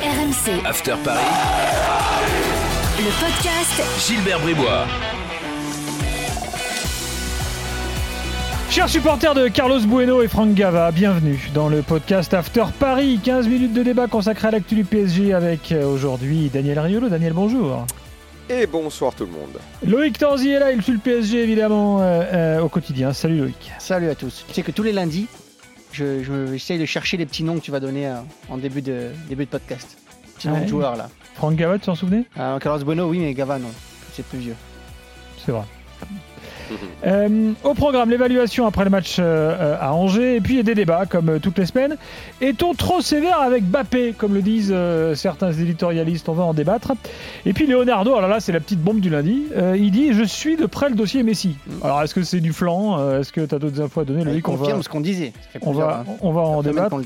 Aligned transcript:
RMC, 0.00 0.64
After 0.64 0.94
Paris, 1.04 1.20
le 2.96 3.20
podcast 3.20 4.08
Gilbert 4.08 4.40
Bribois. 4.40 4.86
Chers 8.70 8.88
supporters 8.88 9.34
de 9.34 9.48
Carlos 9.48 9.80
Bueno 9.80 10.22
et 10.22 10.28
Franck 10.28 10.54
Gava, 10.54 10.90
bienvenue 10.90 11.50
dans 11.52 11.68
le 11.68 11.82
podcast 11.82 12.32
After 12.32 12.64
Paris. 12.78 13.20
15 13.22 13.46
minutes 13.46 13.74
de 13.74 13.82
débat 13.82 14.06
consacré 14.06 14.48
à 14.48 14.52
l'actu 14.52 14.74
du 14.74 14.84
PSG 14.84 15.34
avec 15.34 15.70
euh, 15.70 15.84
aujourd'hui 15.84 16.48
Daniel 16.50 16.78
Riolo. 16.78 17.10
Daniel, 17.10 17.34
bonjour. 17.34 17.84
Et 18.48 18.66
bonsoir 18.66 19.14
tout 19.14 19.26
le 19.26 19.32
monde. 19.32 19.58
Loïc 19.86 20.16
Tanzi 20.16 20.48
est 20.48 20.60
là, 20.60 20.72
il 20.72 20.80
suit 20.82 20.94
le 20.94 20.98
PSG 20.98 21.42
évidemment 21.42 22.00
euh, 22.00 22.22
euh, 22.32 22.60
au 22.60 22.70
quotidien. 22.70 23.12
Salut 23.12 23.36
Loïc. 23.36 23.70
Salut 23.78 24.08
à 24.08 24.14
tous. 24.14 24.46
Tu 24.48 24.54
sais 24.54 24.62
que 24.62 24.72
tous 24.72 24.82
les 24.82 24.92
lundis, 24.92 25.28
je, 25.92 26.22
je- 26.22 26.46
j'essaye 26.52 26.78
de 26.78 26.86
chercher 26.86 27.16
les 27.16 27.26
petits 27.26 27.42
noms 27.44 27.56
que 27.58 27.64
tu 27.64 27.70
vas 27.70 27.80
donner 27.80 28.06
euh, 28.08 28.14
en 28.48 28.56
début 28.58 28.82
de, 28.82 29.10
début 29.28 29.44
de 29.44 29.50
podcast. 29.50 29.96
Petits 30.36 30.48
noms 30.48 30.54
Ouais. 30.54 30.62
de 30.64 30.68
joueurs 30.68 30.96
là. 30.96 31.08
Franck 31.34 31.56
Gava, 31.56 31.78
tu 31.78 31.86
t'en 31.86 31.94
souvenais? 31.94 32.24
Euh, 32.38 32.58
Carlos 32.58 32.84
Bueno, 32.84 33.08
oui, 33.08 33.18
mais 33.18 33.32
Gava, 33.34 33.58
non. 33.58 33.70
C'est 34.12 34.24
plus 34.26 34.38
vieux. 34.38 34.56
C'est 35.44 35.52
vrai. 35.52 35.62
Euh, 37.02 37.52
au 37.64 37.72
programme, 37.72 38.10
l'évaluation 38.10 38.66
après 38.66 38.84
le 38.84 38.90
match 38.90 39.16
euh, 39.18 39.22
euh, 39.22 39.76
à 39.80 39.94
Angers, 39.94 40.36
et 40.36 40.40
puis 40.40 40.62
des 40.62 40.74
débats 40.74 41.06
comme 41.06 41.30
euh, 41.30 41.38
toutes 41.38 41.58
les 41.58 41.64
semaines. 41.64 41.96
Est-on 42.42 42.74
trop 42.74 43.00
sévère 43.00 43.40
avec 43.40 43.64
Bappé, 43.64 44.12
comme 44.16 44.34
le 44.34 44.42
disent 44.42 44.74
certains 45.14 45.52
éditorialistes? 45.52 46.28
On 46.28 46.34
va 46.34 46.44
en 46.44 46.52
débattre. 46.52 46.92
Et 47.46 47.52
puis 47.52 47.66
Leonardo, 47.66 48.14
alors 48.14 48.28
là 48.28 48.40
c'est 48.40 48.52
la 48.52 48.60
petite 48.60 48.80
bombe 48.80 49.00
du 49.00 49.08
lundi, 49.08 49.44
il 49.76 49.90
dit 49.90 50.12
Je 50.12 50.24
suis 50.24 50.56
de 50.56 50.66
près 50.66 50.90
le 50.90 50.94
dossier 50.94 51.22
Messi. 51.22 51.56
Alors 51.82 52.02
est-ce 52.02 52.14
que 52.14 52.22
c'est 52.22 52.40
du 52.40 52.52
flanc 52.52 53.18
Est-ce 53.18 53.32
que 53.32 53.40
tu 53.40 53.54
as 53.54 53.58
d'autres 53.58 53.80
infos 53.80 54.00
à 54.00 54.04
donner 54.04 54.20
Il 54.20 54.26
Loïc? 54.26 54.48
On 54.48 54.52
va, 54.52 54.58
confirme 54.58 54.82
ce 54.82 54.88
qu'on 54.88 55.00
disait. 55.00 55.32
On, 55.62 55.72
va, 55.72 56.04
hein, 56.06 56.12
on 56.20 56.32
va 56.32 56.42
en 56.42 56.62
débattre. 56.62 56.96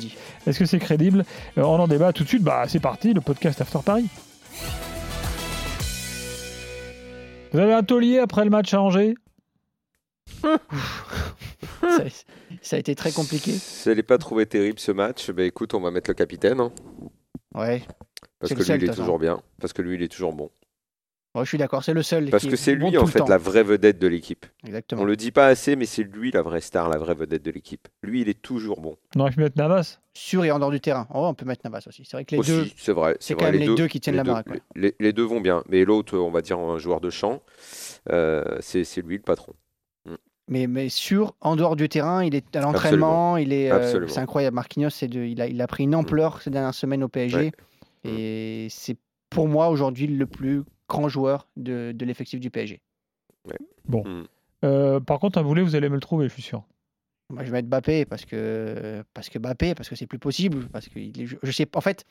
Est-ce 0.46 0.58
que 0.58 0.66
c'est 0.66 0.78
crédible? 0.78 1.24
On 1.56 1.62
en 1.62 1.86
débat 1.86 2.12
tout 2.12 2.24
de 2.24 2.28
suite. 2.28 2.42
Bah 2.42 2.64
c'est 2.66 2.80
parti, 2.80 3.12
le 3.12 3.20
podcast 3.20 3.60
After 3.60 3.78
Paris. 3.84 4.08
Vous 7.52 7.60
avez 7.60 7.72
un 7.72 7.84
taulier 7.84 8.18
après 8.18 8.42
le 8.44 8.50
match 8.50 8.74
à 8.74 8.82
Angers? 8.82 9.14
Ça, 11.80 12.04
ça 12.62 12.76
a 12.76 12.78
été 12.78 12.94
très 12.94 13.12
compliqué. 13.12 13.52
Si 13.52 13.88
elle 13.88 13.96
n'est 13.96 14.02
pas 14.02 14.18
trouvé 14.18 14.46
terrible 14.46 14.78
ce 14.78 14.92
match, 14.92 15.30
bah 15.30 15.44
écoute, 15.44 15.74
on 15.74 15.80
va 15.80 15.90
mettre 15.90 16.10
le 16.10 16.14
capitaine. 16.14 16.60
hein, 16.60 16.72
Ouais. 17.54 17.82
parce 18.40 18.54
que 18.54 18.62
seul, 18.64 18.78
lui, 18.78 18.86
il 18.86 18.90
est 18.90 18.94
toujours 18.94 19.18
bien. 19.18 19.40
Parce 19.60 19.72
que 19.72 19.82
lui, 19.82 19.94
il 19.96 20.02
est 20.02 20.08
toujours 20.08 20.32
bon. 20.32 20.50
Ouais, 21.36 21.42
je 21.44 21.48
suis 21.48 21.58
d'accord, 21.58 21.82
c'est 21.82 21.94
le 21.94 22.02
seul. 22.04 22.30
Parce 22.30 22.44
qui 22.44 22.48
que 22.50 22.54
est 22.54 22.56
c'est 22.56 22.74
lui, 22.76 22.96
en 22.96 23.06
fait, 23.06 23.28
la 23.28 23.38
vraie 23.38 23.64
vedette 23.64 23.98
de 23.98 24.06
l'équipe. 24.06 24.46
Exactement. 24.64 25.02
On 25.02 25.04
le 25.04 25.16
dit 25.16 25.32
pas 25.32 25.48
assez, 25.48 25.74
mais 25.74 25.84
c'est 25.84 26.04
lui 26.04 26.30
la 26.30 26.42
vraie 26.42 26.60
star, 26.60 26.88
la 26.88 26.96
vraie 26.96 27.14
vedette 27.14 27.42
de 27.42 27.50
l'équipe. 27.50 27.88
Lui, 28.04 28.20
il 28.20 28.28
est 28.28 28.40
toujours 28.40 28.80
bon. 28.80 28.96
On 29.16 29.20
aurait 29.20 29.32
pu 29.32 29.40
mettre 29.40 29.58
Navas. 29.58 29.98
Sur 30.16 30.44
et 30.44 30.52
en 30.52 30.60
dehors 30.60 30.70
du 30.70 30.80
terrain. 30.80 31.08
Oh, 31.12 31.26
on 31.26 31.34
peut 31.34 31.44
mettre 31.44 31.62
Navas 31.64 31.82
aussi. 31.88 32.04
C'est 32.04 32.16
vrai 32.16 32.24
que 32.24 32.36
les 32.36 32.38
Aussi, 32.38 32.50
deux, 32.52 32.66
c'est 32.76 32.92
vrai. 32.92 33.16
c'est 33.18 33.34
vrai, 33.34 33.46
quand 33.46 33.50
même 33.52 33.60
les 33.68 33.74
deux 33.74 33.88
qui 33.88 33.98
tiennent 33.98 34.14
la 34.14 34.22
deux- 34.22 34.30
baraque. 34.30 34.46
ouais. 34.48 34.60
Les, 34.76 34.94
les 35.00 35.12
deux 35.12 35.24
vont 35.24 35.40
bien. 35.40 35.64
Mais 35.68 35.84
l'autre, 35.84 36.16
on 36.16 36.30
va 36.30 36.40
dire 36.40 36.56
un 36.60 36.78
joueur 36.78 37.00
de 37.00 37.10
champ, 37.10 37.42
euh, 38.12 38.44
c'est 38.60 38.84
lui 39.02 39.16
le 39.16 39.22
patron. 39.22 39.54
Mais, 40.48 40.66
mais 40.66 40.90
sur, 40.90 41.34
en 41.40 41.56
dehors 41.56 41.74
du 41.74 41.88
terrain, 41.88 42.22
il 42.22 42.34
est 42.34 42.54
à 42.54 42.60
l'entraînement, 42.60 43.38
il 43.38 43.52
est, 43.52 43.70
euh, 43.70 44.06
c'est 44.08 44.20
incroyable. 44.20 44.54
Marquinhos, 44.54 44.90
c'est 44.90 45.08
de, 45.08 45.20
il, 45.20 45.40
a, 45.40 45.46
il 45.46 45.60
a 45.62 45.66
pris 45.66 45.84
une 45.84 45.94
ampleur 45.94 46.42
ces 46.42 46.50
dernières 46.50 46.74
semaines 46.74 47.02
au 47.02 47.08
PSG. 47.08 47.38
Ouais. 47.38 47.52
Et 48.04 48.66
c'est 48.68 48.98
pour 49.30 49.48
moi 49.48 49.68
aujourd'hui 49.68 50.06
le 50.06 50.26
plus 50.26 50.62
grand 50.88 51.08
joueur 51.08 51.48
de, 51.56 51.92
de 51.94 52.04
l'effectif 52.04 52.40
du 52.40 52.50
PSG. 52.50 52.80
Euh, 54.64 55.00
par 55.00 55.18
contre, 55.18 55.38
un 55.38 55.42
boulet, 55.42 55.62
vous 55.62 55.76
allez 55.76 55.88
me 55.88 55.94
le 55.94 56.00
trouver, 56.00 56.28
je 56.28 56.34
suis 56.34 56.42
sûr. 56.42 56.64
Moi, 57.30 57.42
je 57.42 57.50
vais 57.50 57.58
mettre 57.58 57.68
Mbappé 57.68 58.04
parce 58.04 58.26
que 58.26 59.02
parce 59.14 59.30
que 59.30 59.38
Mbappé 59.38 59.74
parce 59.74 59.88
que 59.88 59.96
c'est 59.96 60.06
plus 60.06 60.18
possible 60.18 60.68
parce 60.68 60.88
que 60.88 61.00
je 61.42 61.50
sais 61.50 61.66
en 61.74 61.80
fait 61.80 62.04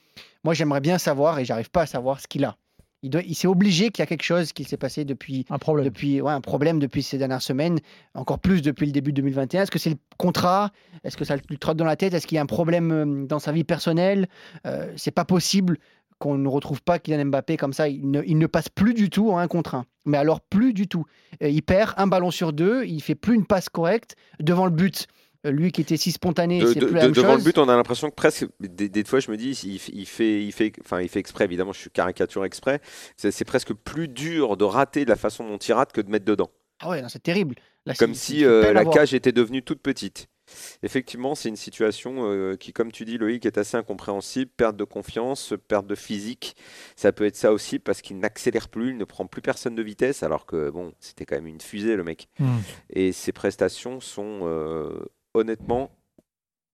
moi 0.43 0.55
j'aimerais 0.55 0.81
bien 0.81 0.97
savoir 0.97 1.37
et 1.37 1.45
j'arrive 1.45 1.69
pas 1.69 1.83
à 1.83 1.85
savoir 1.85 2.19
ce 2.19 2.27
qu'il 2.27 2.43
a. 2.45 2.57
Il 3.03 3.09
doit 3.09 3.21
il 3.21 3.35
s'est 3.35 3.47
obligé 3.47 3.89
qu'il 3.91 4.01
y 4.01 4.03
a 4.03 4.07
quelque 4.07 4.23
chose 4.23 4.53
qui 4.53 4.63
s'est 4.63 4.77
passé 4.77 5.05
depuis 5.05 5.45
Un 5.49 5.59
problème. 5.59 5.85
depuis 5.85 6.21
ouais, 6.21 6.31
un 6.31 6.41
problème 6.41 6.79
depuis 6.79 7.03
ces 7.03 7.17
dernières 7.17 7.41
semaines, 7.41 7.79
encore 8.15 8.39
plus 8.39 8.61
depuis 8.61 8.85
le 8.85 8.91
début 8.91 9.11
de 9.11 9.17
2021. 9.21 9.63
Est-ce 9.63 9.71
que 9.71 9.77
c'est 9.79 9.89
le 9.91 9.97
contrat? 10.17 10.71
Est-ce 11.03 11.17
que 11.17 11.25
ça 11.25 11.35
lui 11.49 11.57
trotte 11.59 11.77
dans 11.77 11.85
la 11.85 11.95
tête? 11.97 12.13
Est-ce 12.13 12.25
qu'il 12.25 12.37
y 12.37 12.39
a 12.39 12.41
un 12.41 12.47
problème 12.47 12.91
euh, 12.91 13.25
dans 13.27 13.39
sa 13.39 13.51
vie 13.51 13.63
personnelle? 13.65 14.27
Euh, 14.65 14.91
C'est 14.95 15.11
pas 15.11 15.25
possible 15.25 15.77
qu'on 16.19 16.37
ne 16.37 16.47
retrouve 16.47 16.81
pas 16.81 16.99
Kylian 16.99 17.25
Mbappé 17.25 17.57
comme 17.57 17.73
ça. 17.73 17.89
Il 17.89 18.09
ne, 18.09 18.21
il 18.25 18.37
ne 18.37 18.47
passe 18.47 18.69
plus 18.69 18.93
du 18.93 19.09
tout 19.09 19.29
en 19.31 19.37
un 19.39 19.47
contre 19.47 19.75
un. 19.75 19.85
Mais 20.05 20.17
alors 20.17 20.39
plus 20.39 20.73
du 20.73 20.87
tout. 20.87 21.05
Euh, 21.41 21.49
il 21.49 21.61
perd 21.61 21.93
un 21.97 22.07
ballon 22.07 22.31
sur 22.31 22.53
deux. 22.53 22.85
Il 22.85 23.01
fait 23.01 23.15
plus 23.15 23.35
une 23.35 23.45
passe 23.45 23.67
correcte 23.67 24.15
devant 24.39 24.65
le 24.65 24.71
but. 24.71 25.07
Euh, 25.45 25.51
Lui 25.51 25.71
qui 25.71 25.81
était 25.81 25.97
si 25.97 26.11
spontané, 26.11 26.59
De- 26.61 26.67
c'est 26.67 26.79
de- 26.79 26.85
plus 26.85 26.95
la 26.95 27.01
de- 27.01 27.05
même 27.07 27.13
devant 27.15 27.33
chose. 27.35 27.45
le 27.45 27.51
but, 27.51 27.57
on 27.57 27.67
a 27.69 27.75
l'impression 27.75 28.09
que 28.09 28.15
presque, 28.15 28.45
des, 28.61 28.87
des 28.89 29.03
fois, 29.03 29.19
je 29.19 29.29
me 29.29 29.35
dis, 29.37 29.49
il, 29.65 29.77
fait, 29.79 30.41
il 30.43 30.51
fait, 30.53 30.71
enfin, 30.81 31.01
il 31.01 31.09
fait 31.09 31.19
exprès. 31.19 31.43
Évidemment, 31.45 31.73
je 31.73 31.79
suis 31.79 31.89
caricature 31.89 32.45
exprès. 32.45 32.79
C'est 33.17 33.31
c'est 33.31 33.45
presque 33.45 33.73
plus 33.73 34.07
dur 34.07 34.55
de 34.57 34.63
rater 34.63 35.03
de 35.05 35.09
la 35.09 35.15
façon 35.17 35.47
dont 35.47 35.57
il 35.57 35.73
rate 35.73 35.91
que 35.91 36.01
de 36.01 36.09
mettre 36.09 36.25
dedans. 36.25 36.49
Ah 36.79 36.89
ouais, 36.89 37.01
non, 37.01 37.09
c'est 37.09 37.21
terrible. 37.23 37.55
Là, 37.85 37.93
Comme 37.95 38.13
c'est- 38.13 38.33
si 38.35 38.45
euh, 38.45 38.71
la 38.73 38.85
cage 38.85 39.13
était 39.13 39.31
devenue 39.33 39.61
toute 39.63 39.79
petite. 39.81 40.27
Effectivement, 40.83 41.35
c'est 41.35 41.49
une 41.49 41.55
situation 41.55 42.29
euh, 42.29 42.55
qui, 42.55 42.73
comme 42.73 42.91
tu 42.91 43.05
dis, 43.05 43.17
Loïc, 43.17 43.45
est 43.45 43.57
assez 43.57 43.77
incompréhensible. 43.77 44.51
Perte 44.55 44.75
de 44.75 44.83
confiance, 44.83 45.53
perte 45.67 45.87
de 45.87 45.95
physique. 45.95 46.55
Ça 46.95 47.11
peut 47.11 47.25
être 47.25 47.35
ça 47.37 47.53
aussi 47.53 47.79
parce 47.79 48.01
qu'il 48.01 48.17
n'accélère 48.19 48.67
plus, 48.69 48.89
il 48.91 48.97
ne 48.97 49.05
prend 49.05 49.25
plus 49.25 49.41
personne 49.41 49.75
de 49.75 49.81
vitesse, 49.81 50.21
alors 50.23 50.45
que 50.45 50.69
bon, 50.69 50.93
c'était 50.99 51.25
quand 51.25 51.35
même 51.35 51.47
une 51.47 51.61
fusée, 51.61 51.95
le 51.95 52.03
mec. 52.03 52.27
Hmm. 52.39 52.57
Et 52.91 53.11
ses 53.13 53.31
prestations 53.31 53.99
sont 54.01 54.41
euh, 54.43 54.99
honnêtement 55.33 55.91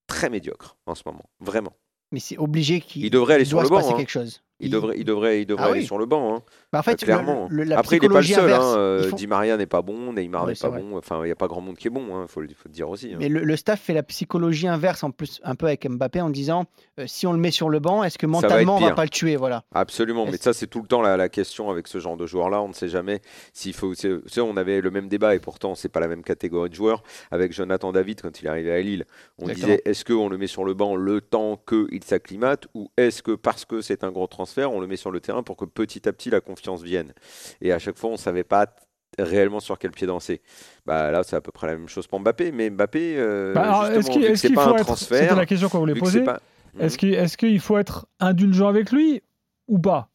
très 0.08 0.30
médiocres 0.30 0.78
en 0.86 0.96
ce 0.96 1.04
moment. 1.06 1.26
Vraiment. 1.40 1.74
Mais 2.12 2.20
c'est 2.20 2.38
obligé 2.38 2.82
qu'il 2.82 3.06
Il 3.06 3.12
devrait 3.12 3.36
aller 3.36 3.46
sur 3.46 3.58
doit 3.58 3.64
le 3.64 3.68
se 3.68 3.72
banc, 3.72 3.78
passer 3.78 3.94
hein. 3.94 3.98
quelque 3.98 4.10
chose. 4.10 4.44
Il 4.60 4.70
devrait, 4.72 4.96
il 4.98 5.06
devrait, 5.06 5.42
il 5.42 5.46
devrait 5.46 5.66
Ah 5.68 5.72
aller 5.72 5.80
oui. 5.82 5.86
sur 5.86 5.98
le 5.98 6.06
banc. 6.06 6.36
hein. 6.36 6.42
Bah, 6.74 6.80
en 6.80 6.84
fait, 6.84 7.02
le- 7.02 7.06
clairement. 7.06 7.48
le- 7.50 7.72
Après, 7.76 7.98
il 7.98 8.02
n'est 8.02 8.10
pas 8.10 8.22
le 8.22 8.26
seul. 8.26 8.52
hein. 8.52 8.76
Euh, 8.78 9.04
font- 9.10 9.16
Di 9.16 9.26
Maria 9.28 9.56
n'est 9.58 9.66
pas 9.66 9.82
bon, 9.82 10.12
Neymar 10.14 10.48
n'est 10.48 10.54
pas 10.56 10.70
vrai. 10.70 10.82
bon. 10.82 10.98
Enfin, 10.98 11.22
il 11.24 11.26
n'y 11.28 11.32
a 11.32 11.36
pas 11.36 11.48
grand 11.48 11.62
monde 11.62 11.78
qui 11.78 11.88
est 11.88 11.92
bon. 11.92 12.24
Il 12.24 12.28
faut, 12.28 12.42
le- 12.42 12.50
faut 12.50 12.68
le 12.68 12.72
dire 12.74 12.90
aussi. 12.90 13.12
hein. 13.14 13.18
Mais 13.20 13.30
le, 13.30 13.42
le 13.44 13.56
staff 13.56 13.80
fait 13.82 13.94
la 13.94 14.04
psychologie 14.04 14.68
inverse 14.68 15.04
en 15.04 15.12
plus 15.12 15.40
un 15.44 15.56
peu 15.56 15.68
avec 15.68 15.88
Mbappé 15.90 16.22
en 16.22 16.30
disant 16.30 16.66
euh, 17.00 17.06
si 17.08 17.26
on 17.26 17.32
le 17.34 17.40
met 17.40 17.52
sur 17.52 17.70
le 17.70 17.80
banc, 17.80 18.04
est-ce 18.04 18.18
que 18.18 18.26
va 18.26 18.32
mentalement 18.34 18.76
on 18.78 18.80
va 18.82 18.92
pas 18.92 19.04
le 19.04 19.10
tuer 19.10 19.36
voilà. 19.38 19.64
Absolument, 19.74 20.26
mais 20.26 20.38
ça 20.38 20.54
c'est 20.54 20.68
tout 20.68 20.82
le 20.82 20.88
temps 20.88 21.02
la, 21.02 21.16
la 21.18 21.30
question 21.30 21.70
avec 21.70 21.88
ce 21.88 22.00
genre 22.00 22.18
de 22.18 22.26
joueur-là. 22.26 22.62
On 22.62 22.68
ne 22.68 22.74
sait 22.74 22.90
jamais 22.90 23.22
s'il 23.54 23.74
faut. 23.74 23.96
tu 23.96 24.20
sais, 24.28 24.42
on 24.42 24.58
avait 24.58 24.82
le 24.82 24.92
même 24.92 25.08
débat 25.08 25.36
et 25.36 25.40
pourtant 25.40 25.76
c'est 25.76 25.90
pas 25.90 26.00
la 26.02 26.08
même 26.08 26.24
catégorie 26.24 26.70
de 26.70 26.76
joueurs 26.76 27.02
avec 27.32 27.54
Jonathan 27.54 27.92
David 27.92 28.22
quand 28.22 28.40
il 28.42 28.46
est 28.46 28.50
arrivé 28.50 28.72
à 28.72 28.80
Lille. 28.82 29.06
On 29.38 29.44
Exactement. 29.44 29.68
disait 29.68 29.82
est-ce 29.86 30.04
qu'on 30.06 30.28
le 30.30 30.38
met 30.38 30.48
sur 30.48 30.66
le 30.66 30.74
banc 30.74 30.96
le 30.96 31.22
temps 31.22 31.58
qu'il 31.68 32.04
s'acclimate 32.04 32.68
ou 32.74 32.90
est-ce 32.98 33.24
que 33.24 33.32
parce 33.32 33.66
que 33.66 33.82
c'est 33.82 34.04
un 34.04 34.12
gros 34.12 34.28
transfert, 34.28 34.49
on 34.58 34.80
le 34.80 34.88
met 34.88 34.98
sur 34.98 35.12
le 35.12 35.20
terrain 35.20 35.44
pour 35.44 35.58
que 35.58 35.66
petit 35.66 36.08
à 36.08 36.14
petit 36.14 36.30
la 36.30 36.42
confiance 36.42 36.82
vienne. 36.82 37.14
Et 37.62 37.72
à 37.72 37.80
chaque 37.80 37.98
fois, 37.98 38.10
on 38.10 38.18
savait 38.18 38.44
pas 38.44 38.68
réellement 39.18 39.60
sur 39.60 39.78
quel 39.80 39.92
pied 39.92 40.08
danser. 40.08 40.42
Bah 40.86 41.12
là, 41.12 41.24
c'est 41.24 41.36
à 41.36 41.42
peu 41.42 41.52
près 41.52 41.68
la 41.68 41.76
même 41.76 41.90
chose 41.90 42.08
pour 42.08 42.20
Mbappé, 42.20 42.52
mais 42.52 42.70
Mbappé, 42.70 43.16
euh, 43.18 43.54
Bah, 43.54 43.90
est-ce 43.94 44.10
qu'il 44.48 44.54
faut 44.54 44.60
un 44.62 44.76
être. 44.76 44.86
transfert, 44.86 45.22
C'était 45.22 45.36
la 45.36 45.46
question 45.46 45.70
qu'on 45.70 45.80
voulait 45.80 45.96
poser. 45.96 46.24
Est-ce 46.80 46.98
qu'il 46.98 47.14
est-ce 47.14 47.36
qu'il 47.38 47.60
faut 47.60 47.78
être 47.78 48.08
indulgent 48.20 48.68
avec 48.68 48.92
lui 48.92 49.22
ou 49.68 49.80
pas? 49.80 50.09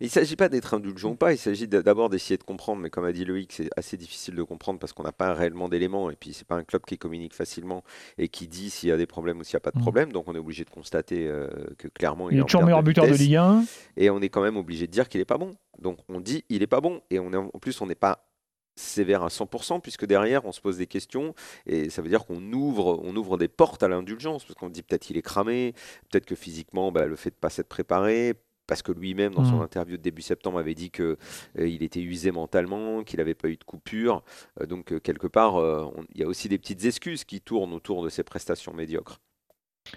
Mais 0.00 0.06
il 0.06 0.06
ne 0.06 0.10
s'agit 0.10 0.36
pas 0.36 0.48
d'être 0.50 0.74
indulgent 0.74 1.10
ou 1.12 1.14
pas, 1.14 1.32
il 1.32 1.38
s'agit 1.38 1.66
d'a- 1.66 1.82
d'abord 1.82 2.10
d'essayer 2.10 2.36
de 2.36 2.42
comprendre. 2.42 2.82
Mais 2.82 2.90
comme 2.90 3.04
a 3.04 3.12
dit 3.12 3.24
Loïc, 3.24 3.52
c'est 3.52 3.70
assez 3.76 3.96
difficile 3.96 4.34
de 4.34 4.42
comprendre 4.42 4.78
parce 4.78 4.92
qu'on 4.92 5.04
n'a 5.04 5.12
pas 5.12 5.32
réellement 5.32 5.68
d'éléments 5.70 6.10
et 6.10 6.16
puis 6.16 6.34
c'est 6.34 6.46
pas 6.46 6.56
un 6.56 6.64
club 6.64 6.82
qui 6.86 6.98
communique 6.98 7.32
facilement 7.34 7.82
et 8.18 8.28
qui 8.28 8.46
dit 8.46 8.68
s'il 8.68 8.90
y 8.90 8.92
a 8.92 8.96
des 8.98 9.06
problèmes 9.06 9.40
ou 9.40 9.44
s'il 9.44 9.54
n'y 9.54 9.58
a 9.58 9.60
pas 9.60 9.70
de 9.70 9.78
Mhm. 9.78 9.82
problème. 9.82 10.12
Donc 10.12 10.28
on 10.28 10.34
est 10.34 10.38
obligé 10.38 10.64
de 10.64 10.70
constater 10.70 11.26
euh, 11.26 11.48
que 11.78 11.88
clairement 11.88 12.28
Il 12.28 12.38
est 12.38 12.42
en 12.42 12.44
toujours 12.44 12.64
meilleur 12.64 12.82
buteur 12.82 13.06
de. 13.06 13.14
Ligue 13.14 13.36
1. 13.36 13.64
Et 13.96 14.10
on 14.10 14.20
est 14.20 14.28
quand 14.28 14.42
même 14.42 14.56
obligé 14.58 14.86
de 14.86 14.92
dire 14.92 15.08
qu'il 15.08 15.20
n'est 15.20 15.24
pas 15.24 15.38
bon. 15.38 15.56
Donc 15.78 15.98
on 16.08 16.20
dit 16.20 16.44
il 16.50 16.60
n'est 16.60 16.66
pas 16.66 16.80
bon 16.82 17.00
et 17.10 17.18
on 17.18 17.32
est, 17.32 17.36
en 17.36 17.48
plus 17.60 17.80
on 17.80 17.86
n'est 17.86 17.94
pas 17.94 18.28
sévère 18.76 19.22
à 19.22 19.28
100% 19.28 19.80
puisque 19.80 20.04
derrière 20.04 20.44
on 20.44 20.52
se 20.52 20.60
pose 20.60 20.78
des 20.78 20.88
questions 20.88 21.32
et 21.64 21.90
ça 21.90 22.02
veut 22.02 22.08
dire 22.08 22.26
qu'on 22.26 22.42
ouvre 22.52 23.00
on 23.04 23.14
ouvre 23.14 23.38
des 23.38 23.46
portes 23.46 23.84
à 23.84 23.88
l'indulgence 23.88 24.44
parce 24.44 24.56
qu'on 24.58 24.68
dit 24.68 24.82
peut-être 24.82 25.02
qu'il 25.04 25.16
est 25.16 25.22
cramé 25.22 25.74
peut-être 26.10 26.26
que 26.26 26.34
physiquement 26.34 26.90
bah, 26.90 27.06
le 27.06 27.14
fait 27.14 27.30
de 27.30 27.36
pas 27.36 27.50
s'être 27.50 27.68
préparé 27.68 28.34
parce 28.66 28.82
que 28.82 28.92
lui-même 28.92 29.34
dans 29.34 29.44
son 29.44 29.56
Mhm. 29.56 29.62
interview 29.62 29.96
de 29.96 30.02
début 30.02 30.22
septembre 30.22 30.58
avait 30.58 30.74
dit 30.74 30.90
que 30.90 31.16
euh, 31.58 31.68
il 31.68 31.82
était 31.82 32.00
usé 32.00 32.30
mentalement 32.30 33.02
qu'il 33.04 33.18
n'avait 33.18 33.34
pas 33.34 33.48
eu 33.48 33.56
de 33.56 33.64
coupure 33.64 34.22
Euh, 34.60 34.66
donc 34.66 34.92
euh, 34.92 35.00
quelque 35.00 35.26
part 35.26 35.56
euh, 35.60 35.86
il 36.14 36.20
y 36.20 36.24
a 36.24 36.26
aussi 36.26 36.48
des 36.48 36.58
petites 36.58 36.84
excuses 36.84 37.24
qui 37.24 37.40
tournent 37.40 37.72
autour 37.72 38.02
de 38.04 38.08
ses 38.08 38.22
prestations 38.22 38.72
médiocres 38.72 39.20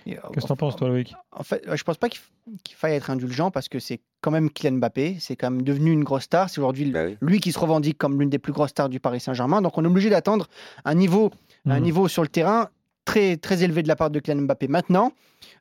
Qu'est-ce 0.06 0.20
que 0.44 0.48
t'en 0.48 0.58
penses, 0.58 0.76
toi, 0.76 0.90
Loïc? 0.90 1.14
En 1.32 1.44
fait, 1.44 1.64
je 1.74 1.82
pense 1.84 1.98
pas 1.98 2.10
qu'il 2.10 2.20
qu'il 2.64 2.76
faille 2.76 2.94
être 2.94 3.10
indulgent 3.10 3.52
parce 3.52 3.70
que 3.70 3.80
c'est 3.80 4.02
quand 4.22 4.32
même 4.32 4.50
Kylian 4.50 4.74
Mbappé, 4.78 5.18
c'est 5.20 5.36
quand 5.38 5.50
même 5.50 5.62
devenu 5.62 5.92
une 5.92 6.04
grosse 6.04 6.24
star. 6.24 6.50
C'est 6.50 6.60
aujourd'hui 6.60 6.92
Bah 6.92 7.06
oui. 7.06 7.18
lui 7.22 7.40
qui 7.40 7.52
se 7.54 7.60
revendique 7.60 7.98
comme 7.98 8.20
l'une 8.20 8.30
des 8.30 8.38
plus 8.40 8.52
grosses 8.54 8.72
stars 8.72 8.90
du 8.90 9.00
Paris 9.00 9.22
Saint-Germain. 9.22 9.62
Donc 9.62 9.78
on 9.78 9.84
est 9.84 9.88
obligé 9.88 10.10
d'attendre 10.10 10.48
un 10.84 10.94
niveau, 10.94 11.32
un 11.66 11.78
Mhm. 11.78 11.84
niveau 11.84 12.08
sur 12.10 12.22
le 12.22 12.28
terrain 12.28 12.70
très, 13.08 13.38
très 13.38 13.64
élevé 13.64 13.84
de 13.84 13.88
la 13.88 13.96
part 13.96 14.12
de 14.12 14.20
Kylian 14.20 14.42
Mbappé. 14.42 14.68
Maintenant, 14.68 15.14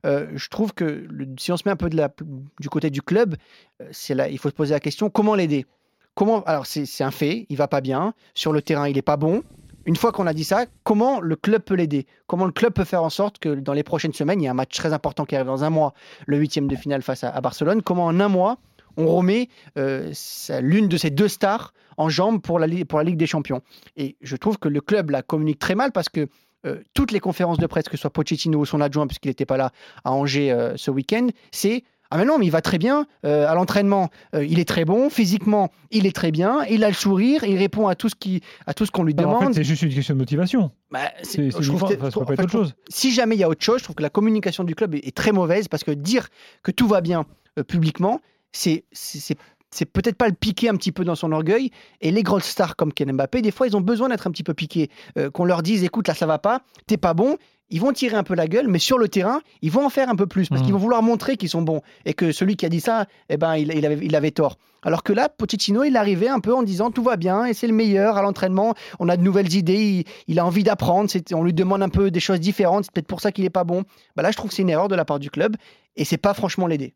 euh, 0.04 0.26
je 0.34 0.48
trouve 0.48 0.74
que 0.74 1.06
si 1.38 1.52
on 1.52 1.56
se 1.56 1.62
met 1.64 1.70
un 1.70 1.76
peu 1.76 1.88
du 1.88 2.68
côté 2.68 2.90
du 2.90 3.02
club, 3.02 3.36
euh, 3.80 3.88
c'est 3.92 4.14
là, 4.14 4.28
il 4.28 4.38
faut 4.38 4.50
se 4.50 4.54
poser 4.54 4.74
la 4.74 4.80
question 4.80 5.08
comment 5.10 5.36
l'aider? 5.36 5.64
Comment 6.16 6.42
Alors 6.44 6.66
c'est 6.66 7.04
un 7.04 7.10
fait, 7.10 7.46
il 7.48 7.56
va 7.56 7.68
pas 7.68 7.80
bien 7.80 8.14
sur 8.34 8.52
le 8.52 8.62
terrain, 8.62 8.88
il 8.88 8.98
est 8.98 9.02
pas 9.02 9.16
bon. 9.16 9.42
Une 9.84 9.94
fois 9.94 10.10
qu'on 10.10 10.26
a 10.26 10.34
dit 10.34 10.42
ça, 10.42 10.66
comment 10.82 11.20
le 11.20 11.36
club 11.36 11.62
peut 11.62 11.74
l'aider? 11.74 12.06
Comment 12.26 12.46
le 12.46 12.52
club 12.52 12.72
peut 12.72 12.84
faire 12.84 13.04
en 13.04 13.10
sorte 13.10 13.38
que 13.38 13.54
dans 13.54 13.74
les 13.74 13.84
prochaines 13.84 14.14
semaines, 14.14 14.40
il 14.40 14.46
y 14.46 14.48
a 14.48 14.50
un 14.50 14.54
match 14.54 14.76
très 14.76 14.92
important 14.92 15.24
qui 15.24 15.36
arrive 15.36 15.46
dans 15.46 15.62
un 15.62 15.70
mois, 15.70 15.94
le 16.26 16.38
huitième 16.38 16.66
de 16.66 16.74
finale 16.74 17.02
face 17.02 17.22
à, 17.22 17.40
Barcelone. 17.40 17.82
Comment 17.82 18.06
en 18.06 18.18
un 18.18 18.28
mois, 18.28 18.58
on 18.96 19.06
remet 19.06 19.48
euh, 19.78 20.12
l'une 20.60 20.88
de 20.88 20.96
ces 20.96 21.10
deux 21.10 21.28
stars 21.28 21.72
en 21.96 22.08
jambes 22.08 22.42
pour 22.42 22.58
la, 22.58 22.66
pour 22.86 22.98
la 22.98 23.04
Ligue 23.04 23.18
des 23.18 23.28
Champions? 23.28 23.62
Et 23.96 24.16
je 24.20 24.34
trouve 24.34 24.58
que 24.58 24.68
le 24.68 24.80
club 24.80 25.10
la 25.10 25.22
communique 25.22 25.60
très 25.60 25.76
mal 25.76 25.92
parce 25.92 26.08
que 26.08 26.28
euh, 26.66 26.82
toutes 26.94 27.12
les 27.12 27.20
conférences 27.20 27.58
de 27.58 27.66
presse, 27.66 27.84
que 27.88 27.96
ce 27.96 28.00
soit 28.02 28.10
Pochettino 28.10 28.58
ou 28.58 28.64
son 28.66 28.80
adjoint, 28.80 29.06
puisqu'il 29.06 29.28
n'était 29.28 29.46
pas 29.46 29.56
là 29.56 29.70
à 30.04 30.12
Angers 30.12 30.50
euh, 30.52 30.74
ce 30.76 30.90
week-end, 30.90 31.28
c'est 31.52 31.84
ah 32.12 32.18
mais 32.18 32.24
non, 32.24 32.38
mais 32.38 32.46
il 32.46 32.50
va 32.52 32.60
très 32.60 32.78
bien 32.78 33.04
euh, 33.24 33.48
à 33.48 33.54
l'entraînement. 33.56 34.10
euh, 34.34 34.44
il 34.46 34.60
est 34.60 34.64
très 34.64 34.84
bon 34.84 35.10
physiquement. 35.10 35.72
Il 35.90 36.06
est 36.06 36.14
très 36.14 36.30
bien. 36.30 36.64
Il 36.70 36.84
a 36.84 36.88
le 36.88 36.94
sourire. 36.94 37.42
Il 37.42 37.56
répond 37.58 37.88
à 37.88 37.96
tout 37.96 38.08
ce 38.08 38.14
qui, 38.14 38.42
à 38.64 38.74
tout 38.74 38.86
ce 38.86 38.92
qu'on 38.92 39.02
lui 39.02 39.12
Alors, 39.18 39.32
en 39.32 39.38
demande. 39.40 39.54
fait, 39.54 39.60
c'est 39.60 39.64
juste 39.64 39.82
une 39.82 39.92
question 39.92 40.14
de 40.14 40.20
motivation. 40.20 40.70
Bah, 40.92 41.00
C'est 41.24 41.50
c'est 41.50 41.62
je 41.62 41.72
trouve 41.72 41.80
uniforme, 41.80 41.90
que- 41.90 41.96
enfin, 41.96 42.10
ça 42.10 42.14
peut 42.14 42.20
en 42.20 42.24
pas 42.26 42.32
être 42.34 42.38
fait, 42.38 42.44
autre 42.44 42.52
chose. 42.52 42.74
si 42.88 43.12
jamais 43.12 43.34
il 43.34 43.40
y 43.40 43.42
a 43.42 43.48
autre 43.48 43.64
chose, 43.64 43.78
je 43.80 43.84
trouve 43.84 43.96
que 43.96 44.04
la 44.04 44.10
communication 44.10 44.62
du 44.62 44.76
club 44.76 44.94
est, 44.94 45.04
est 45.04 45.16
très 45.16 45.32
mauvaise 45.32 45.66
parce 45.66 45.82
que 45.82 45.90
dire 45.90 46.28
que 46.62 46.70
tout 46.70 46.86
va 46.86 47.00
bien 47.00 47.26
euh, 47.58 47.64
publiquement, 47.64 48.20
c'est 48.52 48.84
c'est- 48.92 49.36
c'est- 49.76 49.84
peut-être 49.86 50.16
pas 50.16 50.28
le 50.28 50.34
piquer 50.34 50.68
un 50.68 50.74
petit 50.76 50.92
peu 50.92 51.04
dans 51.04 51.14
son 51.14 51.32
orgueil. 51.32 51.70
Et 52.00 52.10
les 52.10 52.22
grosses 52.22 52.44
stars 52.44 52.76
comme 52.76 52.92
Ken 52.92 53.12
Mbappé, 53.12 53.42
des 53.42 53.50
fois, 53.50 53.66
ils 53.66 53.76
ont 53.76 53.80
besoin 53.80 54.08
d'être 54.08 54.26
un 54.26 54.30
petit 54.30 54.42
peu 54.44 54.54
piqués. 54.54 54.90
Euh, 55.18 55.30
Qu'on 55.30 55.44
leur 55.44 55.62
dise, 55.62 55.84
écoute, 55.84 56.08
là, 56.08 56.14
ça 56.14 56.26
va 56.26 56.38
pas, 56.38 56.62
t'es 56.86 56.96
pas 56.96 57.14
bon. 57.14 57.36
Ils 57.68 57.80
vont 57.80 57.92
tirer 57.92 58.14
un 58.16 58.22
peu 58.22 58.34
la 58.36 58.46
gueule, 58.46 58.68
mais 58.68 58.78
sur 58.78 58.96
le 58.96 59.08
terrain, 59.08 59.40
ils 59.60 59.72
vont 59.72 59.84
en 59.84 59.90
faire 59.90 60.08
un 60.08 60.14
peu 60.14 60.28
plus 60.28 60.48
parce 60.48 60.60
Mhm. 60.60 60.66
qu'ils 60.66 60.72
vont 60.74 60.78
vouloir 60.80 61.02
montrer 61.02 61.36
qu'ils 61.36 61.48
sont 61.48 61.62
bons 61.62 61.80
et 62.04 62.14
que 62.14 62.30
celui 62.30 62.54
qui 62.56 62.64
a 62.64 62.68
dit 62.68 62.78
ça, 62.80 63.06
eh 63.28 63.36
ben, 63.36 63.56
il, 63.56 63.72
il 63.74 63.84
avait, 63.84 63.98
il 64.06 64.14
avait 64.14 64.30
tort. 64.30 64.56
Alors 64.84 65.02
que 65.02 65.12
là, 65.12 65.28
Pochettino, 65.28 65.82
il 65.82 65.96
arrivait 65.96 66.28
un 66.28 66.38
peu 66.38 66.54
en 66.54 66.62
disant 66.62 66.92
tout 66.92 67.02
va 67.02 67.16
bien 67.16 67.44
et 67.44 67.54
c'est 67.54 67.66
le 67.66 67.72
meilleur 67.72 68.16
à 68.18 68.22
l'entraînement. 68.22 68.74
On 69.00 69.08
a 69.08 69.16
de 69.16 69.22
nouvelles 69.22 69.52
idées, 69.54 69.82
il, 69.82 70.04
il 70.28 70.38
a 70.38 70.46
envie 70.46 70.62
d'apprendre. 70.62 71.10
c'est- 71.10 71.34
On 71.34 71.42
lui 71.42 71.52
demande 71.52 71.82
un 71.82 71.88
peu 71.88 72.12
des 72.12 72.20
choses 72.20 72.38
différentes. 72.38 72.84
C'est 72.84 72.92
peut-être 72.92 73.08
pour 73.08 73.20
ça 73.20 73.32
qu'il 73.32 73.44
est 73.44 73.50
pas 73.50 73.64
bon. 73.64 73.82
Bah 74.14 74.22
là, 74.22 74.30
je 74.30 74.36
trouve 74.36 74.50
que 74.50 74.54
c'est 74.54 74.62
une 74.62 74.70
erreur 74.70 74.86
de 74.86 74.94
la 74.94 75.04
part 75.04 75.18
du 75.18 75.30
club 75.30 75.56
et 75.96 76.04
c'est 76.04 76.18
pas 76.18 76.34
franchement 76.34 76.68
l'aider. 76.68 76.94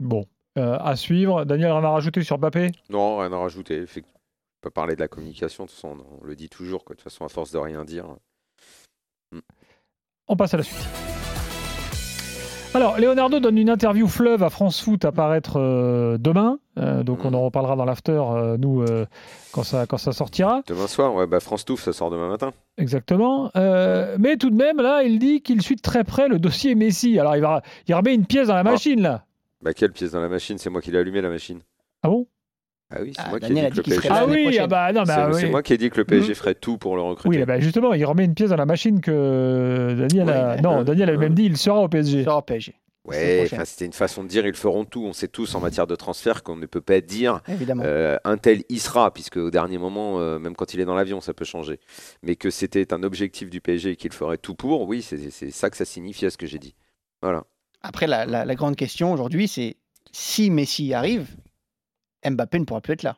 Bon, 0.00 0.26
à 0.58 0.96
suivre. 0.96 1.44
Daniel, 1.44 1.72
rien 1.72 1.84
à 1.84 1.90
rajouter 1.90 2.22
sur 2.22 2.38
Mbappé? 2.38 2.72
Non, 2.90 3.18
rien 3.18 3.32
à 3.32 3.38
rajouter. 3.38 3.86
Fait 3.86 4.02
On 4.02 4.60
peut 4.62 4.70
parler 4.70 4.94
de 4.96 5.00
la 5.00 5.08
communication, 5.08 5.64
de 5.64 5.68
toute 5.68 5.76
façon, 5.76 5.96
on 6.20 6.24
le 6.24 6.34
dit 6.34 6.48
toujours. 6.48 6.84
quoi. 6.84 6.94
De 6.94 7.00
toute 7.00 7.10
façon, 7.10 7.24
à 7.24 7.28
force 7.28 7.52
de 7.52 7.58
rien 7.58 7.84
dire. 7.84 8.06
On 10.28 10.36
passe 10.36 10.54
à 10.54 10.56
la 10.58 10.62
suite. 10.62 10.86
Alors, 12.74 12.98
Leonardo 12.98 13.40
donne 13.40 13.56
une 13.56 13.70
interview 13.70 14.06
fleuve 14.06 14.42
à 14.42 14.50
France 14.50 14.82
Foot 14.82 15.02
à 15.06 15.10
paraître 15.10 15.58
euh, 15.58 16.18
demain. 16.18 16.58
Euh, 16.78 17.02
donc, 17.02 17.24
on 17.24 17.32
en 17.32 17.40
reparlera 17.40 17.76
dans 17.76 17.86
l'after, 17.86 18.12
euh, 18.12 18.58
nous, 18.58 18.82
euh, 18.82 19.06
quand, 19.52 19.62
ça, 19.62 19.86
quand 19.86 19.96
ça 19.96 20.12
sortira. 20.12 20.60
Demain 20.66 20.86
soir, 20.86 21.14
ouais, 21.14 21.26
bah 21.26 21.40
France 21.40 21.64
Touffe, 21.64 21.82
ça 21.82 21.94
sort 21.94 22.10
demain 22.10 22.28
matin. 22.28 22.52
Exactement. 22.76 23.50
Euh, 23.56 24.16
mais 24.18 24.36
tout 24.36 24.50
de 24.50 24.54
même, 24.54 24.82
là, 24.82 25.02
il 25.02 25.18
dit 25.18 25.40
qu'il 25.40 25.62
suit 25.62 25.76
de 25.76 25.80
très 25.80 26.04
près 26.04 26.28
le 26.28 26.38
dossier 26.38 26.74
Messi. 26.74 27.18
Alors, 27.18 27.36
il, 27.36 27.40
va, 27.42 27.62
il 27.88 27.94
remet 27.94 28.14
une 28.14 28.26
pièce 28.26 28.48
dans 28.48 28.54
la 28.54 28.62
machine, 28.64 29.00
là. 29.00 29.24
Bah, 29.60 29.74
quelle 29.74 29.92
pièce 29.92 30.12
dans 30.12 30.20
la 30.20 30.28
machine? 30.28 30.58
C'est 30.58 30.70
moi 30.70 30.80
qui 30.80 30.90
l'ai 30.90 30.98
allumé, 30.98 31.20
la 31.20 31.30
machine. 31.30 31.60
Ah 32.02 32.08
bon? 32.08 32.26
Ah 32.90 32.98
oui, 33.02 33.12
c'est 33.14 33.22
Ah, 33.22 33.28
moi 33.30 33.38
Daniel 33.38 33.66
a 33.66 33.70
qui 33.70 33.80
ai 33.80 33.82
dit 33.82 33.90
dit 33.90 33.96
que 33.96 33.96
le 33.96 34.00
PSG. 34.00 34.08
Ah 34.10 34.26
oui, 34.26 34.58
ah 34.58 34.66
bah 34.66 34.92
non, 34.92 35.02
bah 35.02 35.28
c'est 35.32 35.40
c'est 35.40 35.44
oui. 35.46 35.50
moi 35.50 35.62
qui 35.62 35.74
ai 35.74 35.78
dit 35.78 35.90
que 35.90 35.98
le 35.98 36.04
PSG 36.04 36.34
ferait 36.34 36.54
tout 36.54 36.78
pour 36.78 36.96
le 36.96 37.02
recruter. 37.02 37.38
Oui, 37.38 37.44
bah 37.44 37.60
justement, 37.60 37.92
il 37.92 38.04
remet 38.06 38.24
une 38.24 38.34
pièce 38.34 38.50
dans 38.50 38.56
la 38.56 38.64
machine 38.64 39.00
que 39.00 39.94
Daniel 39.98 40.30
a... 40.30 40.54
Oui, 40.56 40.62
Non, 40.62 40.80
euh, 40.80 40.84
Daniel 40.84 41.10
avait 41.10 41.18
euh, 41.18 41.20
même 41.20 41.34
dit 41.34 41.44
il 41.44 41.58
sera 41.58 41.80
au 41.80 41.88
PSG. 41.88 42.22
Sur 42.22 42.42
PSG, 42.44 42.74
Ouais, 43.08 43.48
c'était 43.64 43.86
une 43.86 43.92
façon 43.92 44.22
de 44.22 44.28
dire 44.28 44.46
ils 44.46 44.54
feront 44.54 44.84
tout. 44.84 45.04
On 45.04 45.12
sait 45.12 45.28
tous 45.28 45.54
en 45.54 45.60
matière 45.60 45.86
de 45.86 45.96
transfert 45.96 46.42
qu'on 46.42 46.56
ne 46.56 46.66
peut 46.66 46.80
pas 46.80 47.00
dire 47.00 47.40
euh, 47.68 48.18
un 48.24 48.36
tel 48.36 48.64
y 48.68 48.78
sera, 48.78 49.12
puisque 49.12 49.36
au 49.38 49.50
dernier 49.50 49.78
moment, 49.78 50.20
euh, 50.20 50.38
même 50.38 50.54
quand 50.54 50.74
il 50.74 50.80
est 50.80 50.84
dans 50.84 50.94
l'avion, 50.94 51.20
ça 51.20 51.32
peut 51.32 51.44
changer. 51.44 51.80
Mais 52.22 52.36
que 52.36 52.50
c'était 52.50 52.92
un 52.92 53.02
objectif 53.02 53.50
du 53.50 53.60
PSG 53.60 53.90
et 53.92 53.96
qu'il 53.96 54.12
ferait 54.12 54.38
tout 54.38 54.54
pour, 54.54 54.86
oui, 54.86 55.02
c'est 55.02 55.30
c'est 55.30 55.50
ça 55.50 55.70
que 55.70 55.76
ça 55.76 55.84
signifiait 55.84 56.30
ce 56.30 56.36
que 56.36 56.46
j'ai 56.46 56.58
dit. 56.58 56.74
Voilà. 57.22 57.44
Après, 57.88 58.06
la, 58.06 58.26
la- 58.26 58.44
la 58.44 58.54
grande 58.54 58.76
question 58.76 59.12
aujourd'hui, 59.12 59.48
c'est 59.48 59.76
si 60.12 60.50
Messi 60.50 60.92
arrive, 60.94 61.26
Mbappé 62.28 62.58
ne 62.60 62.64
pourra 62.64 62.80
plus 62.82 62.92
être 62.92 63.02
là. 63.02 63.16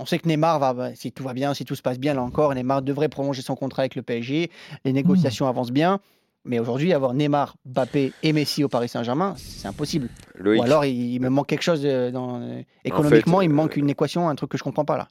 On 0.00 0.06
sait 0.06 0.18
que 0.18 0.26
Neymar 0.28 0.58
va, 0.58 0.72
va- 0.72 0.94
si 0.94 1.12
tout 1.12 1.22
va 1.22 1.32
bien, 1.34 1.54
si 1.54 1.64
tout 1.64 1.74
se 1.76 1.82
passe 1.82 1.98
bien 2.00 2.14
là 2.14 2.22
encore, 2.22 2.54
Neymar 2.54 2.82
devrait 2.82 3.08
prolonger 3.08 3.42
son 3.42 3.54
contrat 3.54 3.82
avec 3.82 3.94
le 3.94 4.02
PSG. 4.02 4.50
Les 4.84 4.92
négociations 4.92 5.46
avancent 5.46 5.70
bien. 5.72 6.00
Mais 6.44 6.58
aujourd'hui, 6.60 6.92
avoir 6.92 7.14
Neymar, 7.14 7.56
Mbappé 7.66 8.12
et 8.22 8.32
Messi 8.32 8.64
au 8.64 8.68
Paris 8.68 8.88
Saint-Germain, 8.88 9.34
c'est 9.36 9.68
impossible. 9.68 10.08
Loïc, 10.36 10.60
Ou 10.60 10.64
alors, 10.64 10.84
il, 10.84 11.18
me 11.20 11.28
manque 11.28 11.48
quelque 11.48 11.62
chose 11.62 11.82
euh, 11.84 12.10
dans, 12.10 12.40
euh, 12.40 12.62
économiquement, 12.84 13.40
il 13.42 13.48
me 13.48 13.54
euh, 13.54 13.56
manque 13.56 13.76
une 13.76 13.90
équation, 13.90 14.28
un 14.28 14.34
truc 14.34 14.50
que 14.52 14.58
je 14.58 14.62
comprends 14.62 14.84
pas 14.84 14.96
là. 14.96 15.08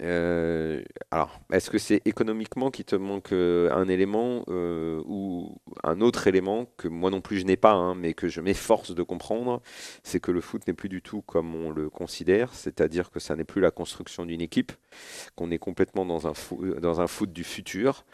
Euh, 0.00 0.82
alors, 1.10 1.40
est-ce 1.52 1.70
que 1.70 1.78
c'est 1.78 2.00
économiquement 2.06 2.70
qu'il 2.70 2.84
te 2.84 2.96
manque 2.96 3.32
euh, 3.32 3.70
un 3.72 3.88
élément 3.88 4.44
euh, 4.48 5.02
ou 5.06 5.56
un 5.84 6.00
autre 6.00 6.26
élément 6.26 6.66
que 6.76 6.88
moi 6.88 7.10
non 7.10 7.20
plus 7.20 7.38
je 7.38 7.44
n'ai 7.44 7.56
pas, 7.56 7.72
hein, 7.72 7.94
mais 7.94 8.14
que 8.14 8.28
je 8.28 8.40
m'efforce 8.40 8.94
de 8.94 9.02
comprendre 9.02 9.60
C'est 10.02 10.20
que 10.20 10.32
le 10.32 10.40
foot 10.40 10.66
n'est 10.66 10.72
plus 10.72 10.88
du 10.88 11.02
tout 11.02 11.22
comme 11.22 11.54
on 11.54 11.70
le 11.70 11.90
considère, 11.90 12.54
c'est-à-dire 12.54 13.10
que 13.10 13.20
ça 13.20 13.36
n'est 13.36 13.44
plus 13.44 13.60
la 13.60 13.70
construction 13.70 14.24
d'une 14.24 14.40
équipe, 14.40 14.72
qu'on 15.36 15.50
est 15.50 15.58
complètement 15.58 16.06
dans 16.06 16.26
un, 16.26 16.32
dans 16.80 17.00
un 17.00 17.06
foot 17.06 17.32
du 17.32 17.44
futur, 17.44 18.04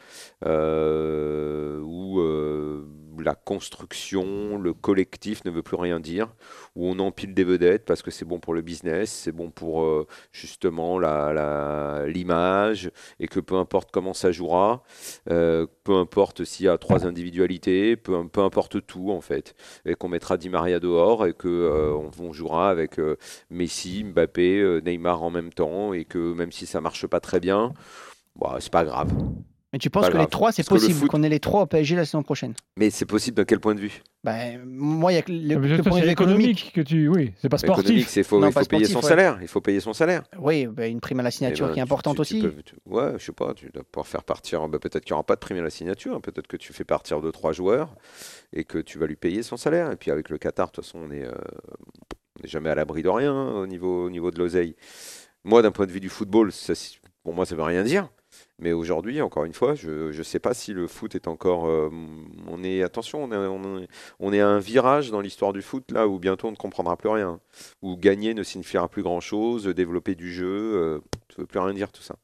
euh, 0.44 1.80
la 3.22 3.34
construction, 3.34 4.58
le 4.58 4.72
collectif 4.74 5.44
ne 5.44 5.50
veut 5.50 5.62
plus 5.62 5.76
rien 5.76 6.00
dire, 6.00 6.28
où 6.76 6.86
on 6.88 6.98
empile 6.98 7.34
des 7.34 7.44
vedettes 7.44 7.84
parce 7.84 8.02
que 8.02 8.10
c'est 8.10 8.24
bon 8.24 8.38
pour 8.40 8.54
le 8.54 8.62
business, 8.62 9.10
c'est 9.10 9.32
bon 9.32 9.50
pour 9.50 9.82
euh, 9.82 10.06
justement 10.32 10.98
la- 10.98 11.32
la- 11.32 12.06
l'image, 12.06 12.90
et 13.20 13.28
que 13.28 13.40
peu 13.40 13.56
importe 13.56 13.90
comment 13.92 14.14
ça 14.14 14.32
jouera, 14.32 14.82
euh, 15.30 15.66
peu 15.84 15.94
importe 15.96 16.44
s'il 16.44 16.66
y 16.66 16.68
a 16.68 16.78
trois 16.78 17.06
individualités, 17.06 17.96
peu, 17.96 18.26
peu 18.28 18.40
importe 18.42 18.86
tout 18.86 19.10
en 19.10 19.20
fait, 19.20 19.54
et 19.84 19.94
qu'on 19.94 20.08
mettra 20.08 20.36
Di 20.36 20.48
Maria 20.48 20.80
dehors 20.80 21.26
et 21.26 21.32
que 21.34 21.48
euh, 21.48 21.94
on, 22.20 22.32
jouera 22.32 22.70
avec 22.70 22.98
euh, 22.98 23.16
Messi, 23.50 24.04
Mbappé, 24.04 24.80
Neymar 24.84 25.22
en 25.22 25.30
même 25.30 25.52
temps, 25.52 25.92
et 25.92 26.04
que 26.04 26.32
même 26.34 26.52
si 26.52 26.66
ça 26.66 26.80
marche 26.80 27.06
pas 27.06 27.20
très 27.20 27.40
bien, 27.40 27.72
bah, 28.36 28.58
c'est 28.60 28.72
pas 28.72 28.84
grave. 28.84 29.10
Mais 29.72 29.78
tu 29.78 29.90
penses 29.90 30.06
Pas 30.06 30.12
que 30.12 30.16
les 30.18 30.26
trois, 30.26 30.50
c'est 30.50 30.62
Parce 30.66 30.80
possible 30.80 30.98
foot- 31.00 31.10
qu'on 31.10 31.22
ait 31.22 31.28
les 31.28 31.40
trois 31.40 31.60
au 31.62 31.66
PSG 31.66 31.94
la 31.94 32.06
saison 32.06 32.22
prochaine 32.22 32.54
Mais 32.78 32.88
c'est 32.88 33.04
possible 33.04 33.36
de 33.36 33.42
quel 33.42 33.60
point 33.60 33.74
de 33.74 33.80
vue? 33.80 34.00
Ben, 34.24 34.62
Moi, 34.64 35.12
il 35.12 35.16
y 35.16 35.18
a 35.18 35.22
que 35.22 35.30
le, 35.30 35.56
Ah, 35.56 35.58
le 35.58 35.82
point 35.82 35.98
de 36.00 36.04
vue 36.06 36.10
économique. 36.10 36.72
que 36.74 36.80
tu. 36.80 37.06
Oui, 37.08 37.34
c'est 37.36 37.50
pas 37.50 37.58
sportif. 37.58 37.84
Économique, 37.84 38.08
c'est 38.08 38.22
faut, 38.22 38.40
Non, 38.40 38.46
il 38.46 38.52
faut 38.52 38.60
payer 38.60 38.84
sportif, 38.86 38.92
son 38.92 39.00
ouais. 39.00 39.08
salaire. 39.08 39.38
Il 39.42 39.48
faut 39.48 39.60
payer 39.60 39.80
son 39.80 39.92
salaire. 39.92 40.22
Oui, 40.38 40.66
ben, 40.66 40.90
une 40.90 41.00
prime 41.00 41.20
à 41.20 41.22
la 41.22 41.30
signature 41.30 41.66
Eh 41.66 41.68
ben, 41.68 41.74
qui 41.74 41.80
est 41.80 41.82
importante 41.82 42.14
tu- 42.16 42.22
tu 42.24 42.36
aussi. 42.36 42.40
peux- 42.42 42.62
tu- 42.62 42.76
ouais, 42.86 43.12
je 43.18 43.24
sais 43.26 43.32
pas, 43.32 43.52
tu 43.52 43.68
dois 43.70 43.84
pouvoir 43.84 44.06
faire 44.06 44.24
partir. 44.24 44.66
bah, 44.68 44.78
peut-être 44.78 45.04
qu'il 45.04 45.12
n'y 45.12 45.16
aura 45.16 45.24
pas 45.26 45.34
de 45.34 45.40
prime 45.40 45.58
à 45.58 45.62
la 45.62 45.70
signature. 45.70 46.16
hein, 46.16 46.20
Peut-être 46.22 46.46
que 46.46 46.56
tu 46.56 46.72
fais 46.72 46.84
partir 46.84 47.20
deux, 47.20 47.30
trois 47.32 47.52
joueurs 47.52 47.94
et 48.54 48.64
que 48.64 48.78
tu 48.78 48.98
vas 48.98 49.06
lui 49.06 49.16
payer 49.16 49.42
son 49.42 49.58
salaire. 49.58 49.92
Et 49.92 49.96
puis 49.96 50.10
avec 50.10 50.30
le 50.30 50.38
Qatar, 50.38 50.68
de 50.68 50.72
toute 50.72 50.84
façon, 50.86 50.98
on 51.06 51.10
est, 51.10 51.24
euh, 51.26 51.32
n'est 52.42 52.48
jamais 52.48 52.70
à 52.70 52.74
l'abri 52.74 53.02
de 53.02 53.08
rien 53.10 53.34
hein, 53.34 53.52
au 53.56 53.66
niveau, 53.66 54.06
au 54.06 54.10
niveau 54.10 54.30
de 54.30 54.38
l'oseille. 54.38 54.76
Moi, 55.44 55.60
d'un 55.60 55.72
point 55.72 55.84
de 55.86 55.92
vue 55.92 56.00
du 56.00 56.08
football, 56.08 56.52
ça, 56.52 56.72
pour 57.22 57.34
moi, 57.34 57.44
ça 57.44 57.54
veut 57.54 57.62
rien 57.62 57.82
dire. 57.84 58.08
Mais 58.60 58.72
aujourd'hui, 58.72 59.22
encore 59.22 59.44
une 59.44 59.52
fois, 59.54 59.74
je 59.76 60.16
ne 60.16 60.22
sais 60.24 60.40
pas 60.40 60.52
si 60.52 60.72
le 60.72 60.88
foot 60.88 61.14
est 61.14 61.28
encore. 61.28 61.66
euh, 61.66 61.90
on 62.48 62.64
est 62.64 62.82
attention, 62.82 63.22
on 63.22 63.30
est, 63.32 63.36
on 63.36 63.78
est- 63.80 63.88
on 64.18 64.32
est 64.32 64.40
à 64.40 64.48
un 64.48 64.58
virage 64.58 65.10
dans 65.10 65.20
l'histoire 65.20 65.52
du 65.52 65.62
foot 65.62 65.92
là 65.92 66.08
où 66.08 66.18
bientôt 66.18 66.48
on 66.48 66.50
ne 66.52 66.56
comprendra 66.56 66.96
plus 66.96 67.08
rien, 67.08 67.38
où 67.82 67.96
gagner 67.96 68.34
ne 68.34 68.42
signifiera 68.42 68.88
plus 68.88 69.02
grand 69.04 69.20
chose, 69.20 69.64
développer 69.66 70.14
du 70.16 70.32
jeu, 70.32 70.46
euh, 70.48 70.98
ça 71.30 71.42
veut 71.42 71.46
plus 71.46 71.60
rien 71.60 71.72
dire 71.72 71.92
tout 71.92 72.02
ça. 72.02 72.16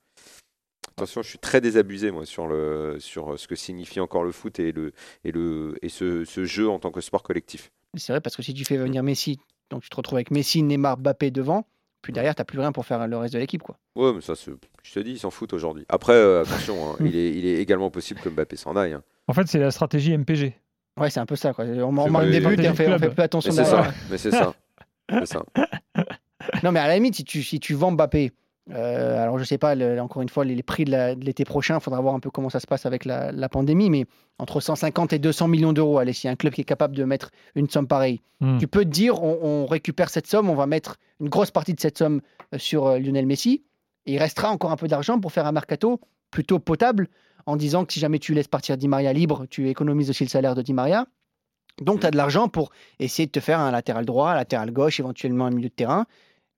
Attention, 0.96 1.22
je 1.22 1.28
suis 1.28 1.38
très 1.38 1.60
désabusé 1.60 2.10
moi 2.12 2.24
sur 2.24 2.46
le 2.46 2.96
sur 3.00 3.38
ce 3.38 3.48
que 3.48 3.56
signifie 3.56 3.98
encore 4.00 4.22
le 4.24 4.30
foot 4.32 4.58
et 4.60 4.70
le 4.72 4.92
et 5.24 5.32
le 5.32 5.74
et 5.82 5.88
ce, 5.88 6.24
ce 6.24 6.44
jeu 6.44 6.68
en 6.68 6.78
tant 6.78 6.90
que 6.92 7.00
sport 7.00 7.22
collectif. 7.22 7.70
C'est 7.96 8.12
vrai, 8.12 8.20
parce 8.20 8.36
que 8.36 8.42
si 8.42 8.54
tu 8.54 8.64
fais 8.64 8.76
venir 8.76 9.02
Messi, 9.02 9.38
donc 9.70 9.82
tu 9.82 9.88
te 9.90 9.96
retrouves 9.96 10.16
avec 10.16 10.30
Messi, 10.30 10.62
Neymar, 10.62 10.98
Mbappé 10.98 11.30
devant, 11.30 11.64
puis 12.04 12.12
derrière, 12.12 12.34
tu 12.34 12.40
n'as 12.42 12.44
plus 12.44 12.58
rien 12.60 12.70
pour 12.70 12.84
faire 12.86 13.08
le 13.08 13.16
reste 13.16 13.32
de 13.34 13.38
l'équipe. 13.38 13.62
quoi. 13.62 13.76
Ouais, 13.96 14.12
mais 14.12 14.20
ça, 14.20 14.36
c'est- 14.36 14.50
je 14.82 14.92
te 14.92 15.00
dis, 15.00 15.12
ils 15.12 15.18
s'en 15.18 15.30
foutent 15.30 15.54
aujourd'hui. 15.54 15.84
Après, 15.88 16.12
euh, 16.12 16.42
attention, 16.42 16.90
hein, 16.92 16.96
il, 17.00 17.16
est, 17.16 17.30
il 17.30 17.46
est 17.46 17.56
également 17.60 17.90
possible 17.90 18.20
que 18.20 18.28
Mbappé 18.28 18.56
s'en 18.56 18.76
aille. 18.76 18.92
hein. 18.92 19.02
En 19.26 19.32
fait, 19.32 19.46
c'est 19.48 19.58
la 19.58 19.70
stratégie 19.70 20.12
MPG. 20.12 20.54
Ouais, 21.00 21.08
c'est 21.10 21.18
un 21.20 21.26
peu 21.26 21.34
ça. 21.36 21.52
Quoi. 21.54 21.64
On, 21.64 21.90
marque 21.90 22.28
des 22.30 22.40
buts 22.40 22.54
et 22.62 22.68
on 22.68 22.74
fait, 22.74 22.84
on 22.86 22.90
club. 22.90 23.00
fait 23.00 23.10
plus 23.10 23.22
attention 23.22 23.52
Mais 23.52 23.64
c'est 23.64 23.70
derrière. 23.70 23.86
ça. 23.86 23.94
Mais 24.10 24.18
c'est 24.18 24.30
ça. 24.30 24.54
C'est 25.10 25.26
ça. 25.26 25.44
Non, 26.62 26.72
mais 26.72 26.80
à 26.80 26.88
la 26.88 26.94
limite, 26.96 27.14
si 27.16 27.24
tu, 27.24 27.42
si 27.42 27.58
tu 27.58 27.72
vends 27.74 27.90
Mbappé, 27.92 28.32
euh, 28.70 29.22
alors 29.22 29.38
je 29.38 29.44
sais 29.44 29.58
pas, 29.58 29.74
le- 29.74 30.00
encore 30.00 30.22
une 30.22 30.28
fois, 30.28 30.44
les, 30.44 30.54
les 30.54 30.62
prix 30.62 30.84
de 30.86 31.14
l'été 31.24 31.44
prochain, 31.44 31.76
il 31.78 31.80
faudra 31.82 32.00
voir 32.00 32.14
un 32.14 32.20
peu 32.20 32.30
comment 32.30 32.48
ça 32.50 32.60
se 32.60 32.66
passe 32.66 32.86
avec 32.86 33.04
la, 33.04 33.30
la 33.30 33.48
pandémie, 33.48 33.90
mais 33.90 34.06
entre 34.38 34.60
150 34.60 35.12
et 35.12 35.18
200 35.18 35.48
millions 35.48 35.72
d'euros, 35.72 35.98
allez, 35.98 36.12
s'il 36.12 36.28
y 36.28 36.30
a 36.30 36.32
un 36.32 36.36
club 36.36 36.54
qui 36.54 36.62
est 36.62 36.64
capable 36.64 36.96
de 36.96 37.04
mettre 37.04 37.30
une 37.54 37.68
somme 37.68 37.86
pareille, 37.86 38.20
Hmm. 38.40 38.58
tu 38.58 38.66
peux 38.66 38.84
te 38.84 38.90
dire, 38.90 39.22
on, 39.22 39.38
on 39.42 39.66
récupère 39.66 40.10
cette 40.10 40.26
somme, 40.26 40.50
on 40.50 40.54
va 40.56 40.66
mettre 40.66 40.96
une 41.20 41.28
grosse 41.28 41.50
partie 41.52 41.72
de 41.72 41.80
cette 41.80 41.96
somme 41.96 42.20
euh, 42.52 42.58
sur 42.58 42.86
euh, 42.88 42.98
Lionel 42.98 43.26
Messi, 43.26 43.62
et 44.06 44.14
il 44.14 44.18
restera 44.18 44.50
encore 44.50 44.72
un 44.72 44.76
peu 44.76 44.88
d'argent 44.88 45.18
pour 45.20 45.30
faire 45.32 45.46
un 45.46 45.52
mercato 45.52 46.00
plutôt 46.30 46.58
potable, 46.58 47.08
en 47.46 47.56
disant 47.56 47.84
que 47.84 47.92
si 47.92 48.00
jamais 48.00 48.18
tu 48.18 48.34
laisses 48.34 48.48
partir 48.48 48.76
Di 48.76 48.88
Maria 48.88 49.12
libre, 49.12 49.46
tu 49.48 49.68
économises 49.68 50.10
aussi 50.10 50.24
le 50.24 50.28
salaire 50.30 50.54
de 50.54 50.62
Di 50.62 50.72
Maria. 50.74 51.06
Donc 51.80 52.00
tu 52.00 52.06
as 52.06 52.10
de 52.10 52.16
l'argent 52.16 52.48
pour 52.48 52.70
essayer 52.98 53.26
de 53.26 53.30
te 53.32 53.40
faire 53.40 53.60
un 53.60 53.70
latéral 53.70 54.04
droit, 54.04 54.30
un 54.30 54.34
latéral 54.34 54.70
gauche, 54.72 54.98
éventuellement 55.00 55.46
un 55.46 55.50
milieu 55.50 55.68
de 55.68 55.74
terrain. 55.74 56.06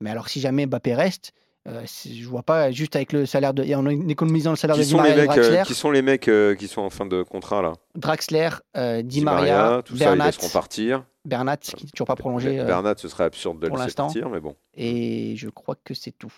Mais 0.01 0.11
alors 0.11 0.29
si 0.29 0.41
jamais 0.41 0.67
Mbappé 0.67 0.95
reste, 0.95 1.33
Euh, 1.67 1.83
je 2.09 2.29
vois 2.29 2.43
pas 2.45 2.71
juste 2.71 2.95
avec 2.95 3.13
le 3.13 3.27
salaire 3.27 3.53
de 3.53 3.65
et 3.65 3.75
en 3.75 3.85
économisant 3.87 4.51
le 4.51 4.57
salaire 4.57 4.77
Qui 4.77 4.83
de 4.83 4.85
Di 4.87 4.91
sont, 4.93 5.03
les 5.03 5.09
Maria 5.15 5.27
mecs, 5.27 5.39
euh, 5.39 5.63
qui 5.65 5.75
sont 5.75 5.91
les 5.91 6.03
mecs 6.03 6.29
euh, 6.29 6.55
qui 6.55 6.69
sont 6.69 6.83
en 6.83 6.91
fin 6.91 7.07
de 7.07 7.23
contrat 7.25 7.61
là? 7.61 7.73
Draxler, 7.97 8.51
euh, 8.77 9.03
Di, 9.03 9.19
Di 9.19 9.25
Maria, 9.25 9.83
tout 9.85 9.97
ça, 9.97 10.05
ils 10.05 10.07
Bernat, 10.09 10.27
laisseront 10.27 10.49
partir. 10.51 11.05
Bernat 11.25 11.57
qui 11.57 11.85
n'est 11.85 11.91
toujours 11.91 12.07
pas 12.07 12.15
prolongé. 12.15 12.61
euh, 12.61 12.65
Bernat, 12.65 12.95
ce 12.99 13.09
serait 13.09 13.25
absurde 13.25 13.59
de 13.59 13.65
le 13.67 13.71
pour 13.71 13.79
laisser 13.79 13.87
l'instant. 13.89 14.05
partir, 14.05 14.29
mais 14.31 14.39
bon. 14.41 14.55
et 14.75 15.35
je 15.37 15.49
crois 15.49 15.75
que 15.83 15.93
c'est 15.93 16.13
tout. 16.13 16.33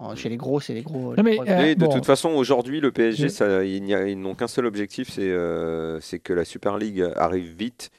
Alors, 0.00 0.16
Chez 0.16 0.28
les 0.28 0.36
gros, 0.36 0.60
c'est 0.60 0.74
les 0.74 0.82
gros. 0.82 1.16
Non, 1.16 1.24
mais, 1.24 1.40
euh, 1.40 1.64
Et 1.70 1.74
de 1.74 1.84
bon. 1.84 1.90
toute 1.92 2.06
façon, 2.06 2.28
aujourd'hui, 2.28 2.80
le 2.80 2.92
PSG, 2.92 3.24
Oui. 3.24 3.30
ça, 3.30 3.64
il 3.64 3.82
n'y 3.82 3.94
a- 3.96 4.06
ils 4.06 4.20
n'ont 4.20 4.36
qu'un 4.36 4.46
seul 4.46 4.64
objectif, 4.66 5.10
c'est 5.10 5.22
euh, 5.28 5.98
c'est 6.00 6.20
que 6.20 6.32
la 6.32 6.44
Super 6.44 6.76
League 6.78 7.04
arrive 7.16 7.52
vite. 7.56 7.90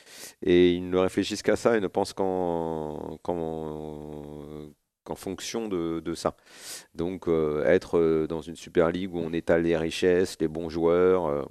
Et 0.42 0.72
ils 0.72 0.90
ne 0.90 0.96
réfléchissent 0.98 1.42
qu'à 1.44 1.58
ça 1.58 1.76
et 1.76 1.82
ne 1.82 1.88
pensent 1.88 2.14
qu'en 2.14 3.18
qu'en- 3.22 4.70
qu'en 5.10 5.16
fonction 5.16 5.68
de, 5.68 6.00
de 6.00 6.14
ça. 6.14 6.36
Donc, 6.96 7.28
euh, 7.28 7.66
être 7.66 7.98
euh, 7.98 8.28
dans 8.28 8.42
une 8.42 8.56
Super 8.56 8.92
League 8.92 9.14
où 9.14 9.20
on 9.20 9.34
étale 9.34 9.64
les 9.64 9.76
richesses, 9.76 10.38
les 10.40 10.48
bons 10.48 10.70
joueurs, 10.70 11.26
euh, 11.26 11.42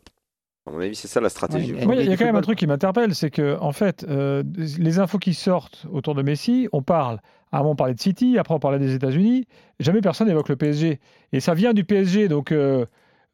à 0.68 0.70
mon 0.70 0.80
avis, 0.80 0.94
c'est 0.94 1.08
ça 1.08 1.20
la 1.20 1.28
stratégie. 1.28 1.74
Ouais, 1.74 2.04
il 2.04 2.10
y 2.10 2.12
a 2.12 2.16
quand 2.16 2.26
même 2.26 2.36
un 2.36 2.42
truc 2.42 2.58
qui 2.58 2.66
m'interpelle, 2.66 3.14
c'est 3.14 3.30
que 3.30 3.58
en 3.60 3.72
fait, 3.72 4.04
euh, 4.08 4.42
les 4.56 4.98
infos 4.98 5.18
qui 5.18 5.34
sortent 5.34 5.86
autour 5.90 6.14
de 6.14 6.22
Messi, 6.22 6.68
on 6.72 6.82
parle. 6.82 7.20
À 7.50 7.56
un 7.56 7.60
moment, 7.60 7.70
on 7.70 7.76
parlait 7.76 7.94
de 7.94 8.00
City, 8.00 8.36
après 8.38 8.54
on 8.54 8.58
parlait 8.58 8.78
des 8.78 8.94
États-Unis. 8.94 9.46
Jamais 9.80 10.02
personne 10.02 10.28
n'évoque 10.28 10.50
le 10.50 10.56
PSG. 10.56 11.00
Et 11.32 11.40
ça 11.40 11.54
vient 11.54 11.72
du 11.72 11.84
PSG, 11.84 12.28
donc. 12.28 12.52
Euh, 12.52 12.84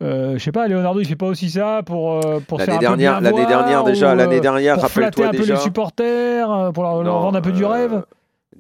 euh, 0.03 0.35
je 0.35 0.39
sais 0.39 0.51
pas, 0.51 0.67
Leonardo, 0.67 1.01
il 1.01 1.07
fait 1.07 1.15
pas 1.15 1.29
aussi 1.29 1.49
ça 1.49 1.83
pour 1.87 2.21
pour 2.49 2.59
L'année 2.59 2.79
dernière, 2.79 3.21
l'année 3.21 3.47
dernière 3.47 3.85
déjà, 3.85 4.15
l'année 4.17 4.41
dernière, 4.41 4.77
pour 4.77 4.91
flatter 4.91 5.23
rappelle-toi 5.23 5.27
un 5.27 5.31
peu 5.31 5.39
déjà. 5.39 5.55
les 5.55 5.61
supporters, 5.61 6.73
pour 6.75 6.83
leur, 6.83 7.03
leur 7.03 7.15
Non, 7.15 7.21
vendre 7.21 7.39
un 7.39 7.41
peu 7.41 7.53
du 7.53 7.65
rêve. 7.65 8.03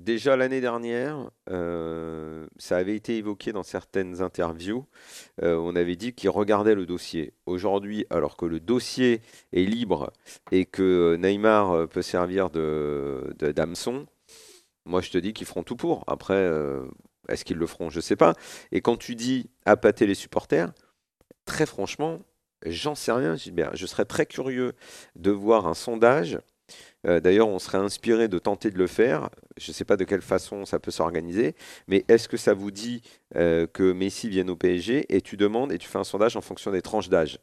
Déjà 0.04 0.36
l'année 0.36 0.60
dernière, 0.60 1.30
euh, 1.48 2.46
ça 2.58 2.76
avait 2.76 2.94
été 2.94 3.16
évoqué 3.16 3.52
dans 3.52 3.62
certaines 3.62 4.20
interviews. 4.20 4.84
euh, 5.42 5.56
on 5.56 5.74
avait 5.76 5.96
dit 5.96 6.12
qu'ils 6.12 6.28
regardaient 6.28 6.74
le 6.74 6.84
dossier. 6.84 7.32
Aujourd'hui, 7.46 8.04
alors 8.10 8.36
que 8.36 8.44
le 8.44 8.60
dossier 8.60 9.22
est 9.54 9.64
libre 9.64 10.12
et 10.52 10.66
que 10.66 11.16
Neymar 11.16 11.72
euh, 11.72 11.86
peut 11.86 12.02
servir 12.02 12.50
de, 12.50 13.34
moi 14.84 15.00
je 15.00 15.10
te 15.10 15.16
dis 15.16 15.32
qu'ils 15.32 15.46
feront 15.46 15.62
tout 15.62 15.76
pour. 15.76 16.04
Après, 16.06 16.50
est-ce 17.30 17.42
qu'ils 17.46 17.56
le 17.56 17.66
feront? 17.66 17.88
Je 17.88 18.00
sais 18.00 18.16
pas. 18.16 18.34
Et 18.72 18.82
quand 18.82 18.98
tu 18.98 19.14
dis 19.14 19.48
appâter 19.64 20.06
les 20.06 20.14
supporters, 20.14 20.70
très 21.46 21.64
franchement, 21.64 22.20
j'en 22.66 22.94
sais 22.94 23.12
rien, 23.12 23.36
Gilbert. 23.36 23.74
Je 23.74 23.86
serais 23.86 24.04
très 24.04 24.26
curieux 24.26 24.74
de 25.16 25.30
voir 25.30 25.66
un 25.66 25.72
sondage. 25.74 26.38
Euh, 27.06 27.20
D'ailleurs, 27.20 27.48
on 27.48 27.58
serait 27.58 27.78
inspiré 27.78 28.28
de 28.28 28.38
tenter 28.38 28.70
de 28.70 28.78
le 28.78 28.86
faire. 28.86 29.28
Je 29.56 29.70
ne 29.70 29.74
sais 29.74 29.84
pas 29.84 29.96
de 29.96 30.04
quelle 30.04 30.22
façon 30.22 30.64
ça 30.64 30.78
peut 30.78 30.90
s'organiser, 30.90 31.54
mais 31.86 32.04
est-ce 32.08 32.28
que 32.28 32.36
ça 32.36 32.54
vous 32.54 32.70
dit 32.70 33.02
euh, 33.36 33.66
que 33.66 33.92
Messi 33.92 34.28
vienne 34.28 34.50
au 34.50 34.56
PSG 34.56 35.06
et 35.14 35.20
tu 35.20 35.36
demandes 35.36 35.70
et 35.72 35.78
tu 35.78 35.88
fais 35.88 35.98
un 35.98 36.04
sondage 36.04 36.36
en 36.36 36.40
fonction 36.40 36.70
des 36.70 36.82
tranches 36.82 37.08
d'âge? 37.08 37.38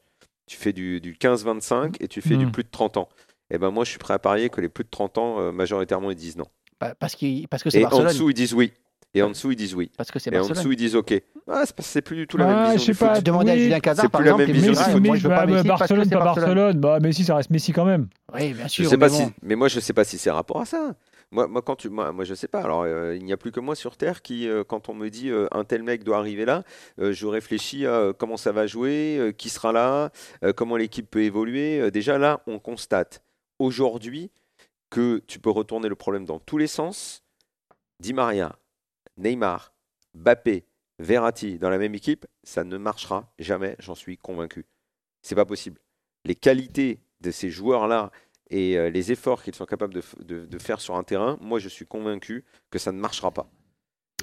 Tu 0.48 0.58
fais 0.58 0.74
du, 0.74 1.00
du 1.00 1.14
15-25 1.14 1.96
et 2.00 2.08
tu 2.08 2.22
fais 2.22 2.36
du 2.38 2.46
Mhm. 2.48 2.52
plus 2.52 2.64
de 2.64 2.70
30 2.72 2.98
ans. 2.98 3.10
Eh 3.52 3.58
ben 3.58 3.70
moi, 3.72 3.84
je 3.86 3.90
suis 3.92 4.00
prêt 4.00 4.14
à 4.14 4.20
parier 4.20 4.50
que 4.50 4.62
les 4.62 4.70
plus 4.70 4.84
de 4.84 4.90
30 4.90 5.18
ans, 5.18 5.40
euh, 5.40 5.52
majoritairement, 5.52 6.10
ils 6.12 6.16
disent 6.18 6.38
non. 6.38 6.48
Bah, 6.80 6.96
parce, 6.98 7.16
que 7.16 7.70
c'est 7.70 7.82
Et 7.82 7.86
en 7.86 8.04
dessous, 8.04 8.30
ils 8.30 8.34
disent 8.34 8.54
oui. 8.54 8.74
Et 9.14 9.22
en 9.22 9.30
dessous, 9.30 9.52
ils 9.52 9.58
disent 9.58 9.76
oui. 9.76 9.92
Parce 9.98 10.10
que 10.10 10.20
c'est 10.20 10.34
Et 10.34 10.40
en 10.40 10.48
dessous, 10.48 10.72
ils 10.72 10.78
disent 10.78 10.96
OK. 10.96 11.14
Ah, 11.50 11.64
c'est 11.66 11.76
pas- 11.76 11.84
c'est 11.84 12.02
plus 12.02 12.16
du 12.16 12.28
tout 12.28 12.38
la 12.38 12.46
Ah, 12.46 12.48
même 12.48 12.58
je 12.58 12.72
vision 12.74 12.80
sais 12.86 12.92
du 12.94 12.98
foot. 12.98 13.08
pas, 13.10 13.14
Je 13.16 13.22
demandais 13.22 13.52
à 13.52 13.58
Julien 13.58 13.80
Cazard, 13.82 14.06
c'est 14.06 14.10
par 14.12 14.22
plus 14.22 14.26
la 14.26 14.32
exemple, 14.32 14.42
même 14.44 14.50
il 14.50 14.54
me 14.54 14.58
vision 14.68 14.72
Messi, 14.72 14.84
du 15.02 15.08
foot. 15.10 15.18
je 15.18 15.24
veux 15.28 15.30
pas 15.36 15.46
Messi 15.46 15.68
Barcelone, 15.68 16.04
c'est 16.06 16.16
pas 16.16 16.24
Barcelone. 16.24 16.80
Bah, 16.80 17.00
Messi, 17.02 17.24
ça 17.26 17.36
reste 17.36 17.50
Messi 17.50 17.74
quand 17.74 17.84
même. 17.86 18.08
Oui, 18.34 18.54
bien 18.54 18.64
Je 18.68 18.70
sûr. 18.70 18.90
sais 18.90 18.98
pas 18.98 19.10
mais 19.10 19.16
si, 19.16 19.24
bon. 19.26 19.32
mais 19.42 19.56
moi 19.56 19.68
je 19.68 19.80
sais 19.82 19.92
pas 19.94 20.04
si 20.06 20.18
c'est 20.18 20.32
rapport 20.32 20.62
à 20.62 20.66
ça. 20.66 20.96
Moi, 21.34 21.48
moi 21.48 21.62
quand 21.62 21.76
tu, 21.76 21.90
moi, 21.90 22.12
moi 22.14 22.24
je 22.24 22.34
sais 22.36 22.48
pas. 22.48 22.62
Alors 22.62 22.84
euh, 22.84 23.16
il 23.18 23.26
n'y 23.26 23.34
a 23.34 23.38
plus 23.38 23.52
que 23.52 23.60
moi 23.60 23.76
sur 23.76 23.98
terre 23.98 24.22
qui, 24.22 24.48
euh, 24.48 24.64
quand 24.64 24.88
on 24.88 24.94
me 24.94 25.10
dit 25.10 25.30
euh, 25.30 25.48
un 25.52 25.66
tel 25.66 25.84
mec 25.84 26.04
doit 26.06 26.18
arriver 26.18 26.46
là, 26.46 26.64
euh, 27.00 27.12
je 27.12 27.26
réfléchis 27.28 27.86
à 27.86 27.94
euh, 27.96 28.14
comment 28.14 28.38
ça 28.38 28.52
va 28.54 28.66
jouer, 28.68 29.18
euh, 29.18 29.32
qui 29.34 29.50
sera 29.50 29.74
là, 29.74 30.12
euh, 30.46 30.54
comment 30.54 30.78
l'équipe 30.78 31.10
peut 31.10 31.24
évoluer. 31.24 31.80
Euh, 31.82 31.92
déjà 31.92 32.18
là, 32.18 32.40
on 32.48 32.60
constate 32.60 33.22
aujourd'hui 33.60 34.32
que 34.90 35.22
tu 35.28 35.40
peux 35.40 35.50
retourner 35.52 35.90
le 35.90 35.96
problème 35.96 36.24
dans 36.26 36.40
tous 36.40 36.58
les 36.58 36.68
sens. 36.68 37.24
Di 38.00 38.14
Maria, 38.14 38.56
Neymar, 39.18 39.74
Bappé, 40.14 40.66
Verratti 41.00 41.58
dans 41.60 41.70
la 41.70 41.78
même 41.78 41.96
équipe, 41.96 42.26
ça 42.44 42.64
ne 42.64 42.78
marchera 42.78 43.34
jamais. 43.40 43.76
J'en 43.80 43.96
suis 43.96 44.18
convaincu. 44.18 44.66
C'est 45.22 45.36
pas 45.36 45.46
possible. 45.46 45.80
Les 46.26 46.36
qualités 46.36 47.00
de 47.22 47.32
ces 47.32 47.50
joueurs-là 47.50 48.12
et 48.50 48.78
euh, 48.78 48.90
les 48.90 49.12
efforts 49.12 49.44
qu'ils 49.44 49.56
sont 49.56 49.66
capables 49.66 49.94
de, 49.94 50.02
f- 50.02 50.22
de- 50.24 50.46
de 50.46 50.58
faire 50.60 50.82
sur 50.82 50.96
un 50.96 51.04
terrain, 51.04 51.38
moi 51.42 51.60
je 51.60 51.70
suis 51.70 51.86
convaincu 51.86 52.44
que 52.70 52.78
ça 52.80 52.92
ne 52.92 53.00
marchera 53.00 53.32
pas. 53.32 53.50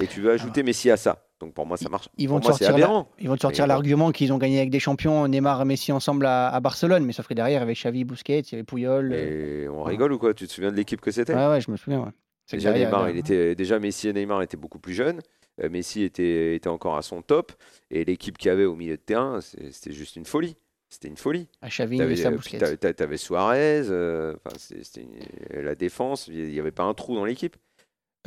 Et 0.00 0.06
tu 0.06 0.20
veux 0.20 0.30
ajouter 0.30 0.62
Messi 0.62 0.90
à 0.90 0.96
ça. 0.96 1.24
Donc 1.40 1.54
pour 1.54 1.66
moi 1.66 1.76
ça 1.76 1.88
marche. 1.88 2.08
Ils 2.18 2.28
vont 2.28 2.36
pour 2.36 2.42
te 2.42 2.44
moi 2.46 2.52
sortir 2.52 3.66
l'argument 3.66 4.12
qu'ils 4.12 4.32
ont 4.32 4.38
gagné 4.38 4.58
avec 4.58 4.70
des 4.70 4.80
champions, 4.80 5.26
Neymar 5.26 5.62
et 5.62 5.64
Messi 5.64 5.90
ensemble 5.92 6.26
à, 6.26 6.48
à 6.48 6.60
Barcelone, 6.60 7.04
mais 7.04 7.12
sauf 7.12 7.26
que 7.26 7.34
derrière, 7.34 7.58
il 7.60 7.62
y 7.62 7.64
avait 7.64 7.74
Xavi, 7.74 8.04
Busquets, 8.04 8.40
il 8.40 8.52
y 8.52 8.54
avait 8.56 8.64
Puyol. 8.64 9.12
euh, 9.12 9.64
Et 9.64 9.68
on 9.68 9.82
rigole 9.82 10.12
ou 10.12 10.18
quoi? 10.18 10.34
Tu 10.34 10.46
te 10.46 10.52
souviens 10.52 10.70
de 10.70 10.76
l'équipe 10.76 11.00
que 11.00 11.10
c'était? 11.10 11.34
Ouais, 11.34 11.48
ouais, 11.48 11.60
je 11.60 11.70
me 11.70 11.76
souviens. 11.76 12.00
ouais. 12.04 12.10
C'est 12.50 12.56
que 12.56 12.62
Déjà, 12.62 12.72
Neymar, 12.72 13.02
euh, 13.04 13.10
il 13.10 13.18
était, 13.18 13.54
déjà 13.54 13.78
Messi 13.78 14.08
et 14.08 14.12
Neymar 14.12 14.42
étaient 14.42 14.56
beaucoup 14.56 14.78
plus 14.78 14.94
jeunes. 14.94 15.20
Euh, 15.62 15.68
Messi 15.68 16.02
était, 16.02 16.54
était 16.56 16.68
encore 16.68 16.96
à 16.96 17.02
son 17.02 17.20
top. 17.22 17.52
Et 17.90 18.04
l'équipe 18.04 18.38
qu'il 18.38 18.48
y 18.48 18.50
avait 18.50 18.64
au 18.64 18.74
milieu 18.74 18.96
de 18.96 19.02
terrain, 19.02 19.40
c'était 19.40 19.92
juste 19.92 20.16
une 20.16 20.24
folie. 20.24 20.56
C'était 20.88 21.08
une 21.08 21.18
folie. 21.18 21.46
à 21.60 21.68
Xavi 21.68 21.98
et 21.98 22.26
euh, 22.26 22.38
t'avais- 22.58 22.94
t'avais 22.94 23.16
Suarez, 23.18 23.82
euh, 23.90 24.34
enfin, 24.36 24.56
c'était 24.58 25.02
une- 25.02 25.62
la 25.62 25.74
défense, 25.74 26.28
il 26.28 26.46
n'y 26.48 26.58
avait 26.58 26.70
pas 26.72 26.84
un 26.84 26.94
trou 26.94 27.14
dans 27.14 27.26
l'équipe. 27.26 27.56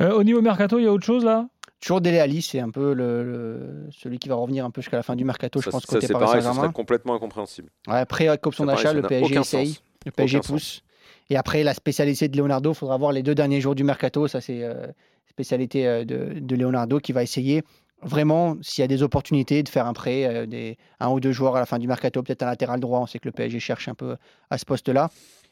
Euh, 0.00 0.12
au 0.12 0.22
niveau 0.22 0.40
mercato, 0.40 0.78
il 0.78 0.84
y 0.84 0.86
a 0.86 0.92
autre 0.92 1.04
chose 1.04 1.24
là? 1.24 1.48
Toujours 1.80 2.00
Dele 2.00 2.18
Alli, 2.20 2.40
c'est 2.40 2.60
un 2.60 2.70
peu 2.70 2.92
le, 2.94 3.24
le- 3.24 3.88
celui 3.90 4.20
qui 4.20 4.28
va 4.28 4.36
revenir 4.36 4.64
un 4.64 4.70
peu 4.70 4.80
jusqu'à 4.80 4.96
la 4.96 5.02
fin 5.02 5.16
du 5.16 5.24
mercato, 5.24 5.58
je 5.60 5.64
Ça, 5.64 5.70
pense, 5.72 5.82
ça, 5.82 5.94
côté 5.96 6.06
c'est 6.06 6.12
Paris 6.12 6.26
pareil, 6.26 6.40
ce 6.40 6.46
Saint-Germain. 6.46 6.68
serait 6.68 6.72
complètement 6.72 7.14
incompréhensible. 7.14 7.70
Ouais, 7.88 7.96
après, 7.96 8.28
avec 8.28 8.46
option 8.46 8.64
d'achat, 8.64 8.92
le 8.92 9.02
PSG 9.02 9.40
essaye, 9.40 9.66
sens. 9.74 9.82
le 10.06 10.12
PSG 10.12 10.38
Aucun 10.38 10.46
pousse. 10.52 10.82
Et 11.32 11.36
après, 11.38 11.62
la 11.62 11.72
spécialité 11.72 12.28
de 12.28 12.36
Leonardo, 12.36 12.72
il 12.72 12.74
faudra 12.76 12.98
voir 12.98 13.10
les 13.10 13.22
deux 13.22 13.34
derniers 13.34 13.62
jours 13.62 13.74
du 13.74 13.84
mercato. 13.84 14.28
Ça, 14.28 14.42
c'est 14.42 14.62
euh, 14.64 14.86
spécialité 15.30 15.86
euh, 15.88 16.04
de, 16.04 16.38
de 16.38 16.56
Leonardo 16.56 16.98
qui 17.00 17.12
va 17.12 17.22
essayer 17.22 17.62
vraiment, 18.02 18.56
s'il 18.60 18.82
y 18.82 18.84
a 18.84 18.86
des 18.86 19.02
opportunités, 19.02 19.62
de 19.62 19.68
faire 19.70 19.86
un 19.86 19.94
prêt, 19.94 20.26
euh, 20.26 20.44
des, 20.44 20.76
un 21.00 21.08
ou 21.08 21.20
deux 21.20 21.32
joueurs 21.32 21.56
à 21.56 21.60
la 21.60 21.64
fin 21.64 21.78
du 21.78 21.86
mercato, 21.88 22.22
peut-être 22.22 22.42
un 22.42 22.50
latéral 22.50 22.80
droit. 22.80 22.98
On 23.00 23.06
sait 23.06 23.18
que 23.18 23.28
le 23.28 23.32
PSG 23.32 23.60
cherche 23.60 23.88
un 23.88 23.94
peu 23.94 24.16
à 24.50 24.58
ce 24.58 24.66
poste-là. 24.66 25.08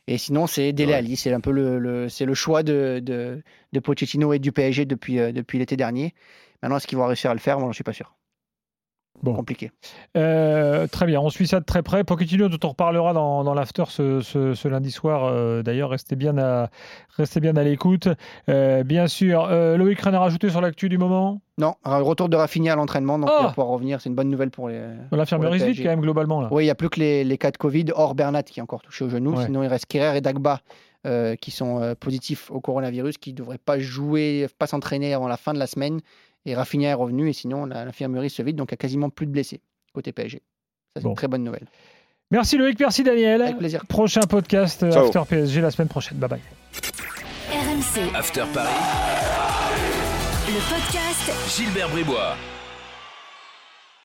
Et 0.06 0.18
sinon, 0.18 0.46
c'est 0.46 0.75
Dele 0.75 0.90
Ouais. 0.90 1.16
C'est 1.16 1.32
un 1.32 1.40
peu 1.40 1.50
le, 1.50 1.78
le- 1.78 2.08
c'est 2.10 2.26
le 2.26 2.34
choix 2.34 2.62
de, 2.62 3.00
de, 3.02 3.42
de 3.72 3.80
Pochettino 3.80 4.34
et 4.34 4.38
du 4.38 4.52
PSG 4.52 4.84
depuis, 4.84 5.18
euh, 5.18 5.32
depuis 5.32 5.58
l'été 5.58 5.76
dernier. 5.78 6.12
Maintenant, 6.62 6.76
est-ce 6.76 6.87
qu'ils 6.87 6.99
vont 6.99 7.06
réussir 7.06 7.30
à 7.30 7.34
le 7.34 7.40
faire? 7.40 7.56
Moi, 7.58 7.68
je 7.68 7.70
ne 7.70 7.75
suis 7.75 7.84
pas 7.84 7.94
sûr. 7.94 8.14
Bon. 9.22 9.34
Compliqué. 9.34 9.70
Euh, 10.16 10.86
très 10.86 11.06
bien, 11.06 11.20
on 11.20 11.28
suit 11.30 11.46
ça 11.46 11.60
de 11.60 11.64
très 11.64 11.82
près. 11.82 12.04
Pochettino, 12.04 12.48
dont 12.48 12.58
on 12.64 12.68
reparlera 12.70 13.12
dans, 13.12 13.44
dans 13.44 13.54
l'after 13.54 13.84
ce, 13.88 14.20
ce- 14.22 14.54
ce 14.54 14.68
lundi 14.68 14.90
soir. 14.90 15.24
Euh, 15.24 15.62
D'ailleurs, 15.62 15.90
restez 15.90 16.16
bien 16.16 16.38
à, 16.38 16.70
restez 17.16 17.40
bien 17.40 17.56
à 17.56 17.62
l'écoute. 17.62 18.08
Euh, 18.48 18.82
bien 18.82 19.06
sûr, 19.08 19.46
Loïc, 19.48 20.00
rien 20.00 20.14
à 20.14 20.18
rajouter 20.20 20.48
sur 20.50 20.60
l'actu 20.60 20.88
du 20.88 20.96
moment? 20.98 21.40
Non, 21.58 21.74
retour 21.84 22.28
de 22.30 22.36
Rafinha 22.36 22.72
à 22.72 22.76
l'entraînement, 22.76 23.18
donc 23.18 23.28
Oh 23.30 23.36
il 23.40 23.42
va 23.42 23.48
pouvoir 23.50 23.68
revenir. 23.68 24.00
C'est 24.00 24.08
une 24.08 24.14
bonne 24.14 24.30
nouvelle 24.30 24.50
pour 24.50 24.68
les. 24.70 24.80
L'infirmerie 25.12 25.58
PSG. 25.58 25.82
quand 25.82 25.90
même 25.90 26.00
globalement 26.00 26.40
là. 26.40 26.48
Oui, 26.50 26.62
il 26.62 26.66
n'y 26.66 26.70
a 26.70 26.74
plus 26.74 26.88
que 26.88 27.00
les, 27.00 27.22
les 27.22 27.36
cas 27.38 27.50
de 27.50 27.58
Covid, 27.58 27.86
hors 27.94 28.14
Bernat 28.14 28.42
qui 28.44 28.60
est 28.60 28.62
encore 28.62 28.80
touché 28.80 29.04
au 29.04 29.10
genou. 29.10 29.34
Ouais. 29.36 29.44
Sinon, 29.44 29.62
il 29.62 29.66
reste 29.68 29.84
Kerrer 29.86 30.16
et 30.16 30.20
Dagba 30.22 30.60
qui 31.40 31.50
sont 31.50 31.94
positifs 31.98 32.50
au 32.50 32.60
coronavirus, 32.60 33.16
qui 33.18 33.32
ne 33.32 33.36
devraient 33.38 33.56
pas 33.58 33.78
jouer, 33.78 34.46
pas 34.58 34.66
s'entraîner 34.66 35.14
avant 35.14 35.28
la 35.28 35.36
fin 35.38 35.54
de 35.54 35.58
la 35.58 35.66
semaine. 35.66 36.00
Et 36.47 36.54
Rafinha 36.54 36.88
est 36.90 36.94
revenu, 36.94 37.28
et 37.28 37.32
sinon, 37.32 37.66
l'infirmerie 37.66 38.30
se 38.30 38.42
vide, 38.42 38.56
donc 38.56 38.70
il 38.70 38.75
n'y 38.75 38.76
a 38.76 38.78
quasiment 38.78 39.11
plus 39.11 39.26
de 39.26 39.32
blessés 39.32 39.61
côté 39.92 40.12
PSG. 40.12 40.38
Ça, 40.38 40.42
c'est 40.97 41.02
Bon. 41.02 41.11
une 41.11 41.16
très 41.16 41.28
bonne 41.28 41.44
nouvelle. 41.44 41.66
Merci 42.30 42.56
Loïc, 42.56 42.78
merci 42.78 43.02
Daniel. 43.02 43.42
Avec 43.42 43.59
plaisir. 43.59 43.85
Prochain 43.87 44.20
podcast 44.23 44.82
euh, 44.85 44.90
Ciao. 44.92 45.06
After 45.06 45.23
PSG 45.28 45.61
la 45.61 45.70
semaine 45.70 45.88
prochaine. 45.88 46.16
Bye 46.18 46.30
bye. 46.30 46.40
RMC, 47.50 48.14
After 48.14 48.44
Paris, 48.54 48.68
le 50.47 50.61
podcast 50.70 51.56
Gilbert 51.56 51.88
Bribois. 51.90 52.37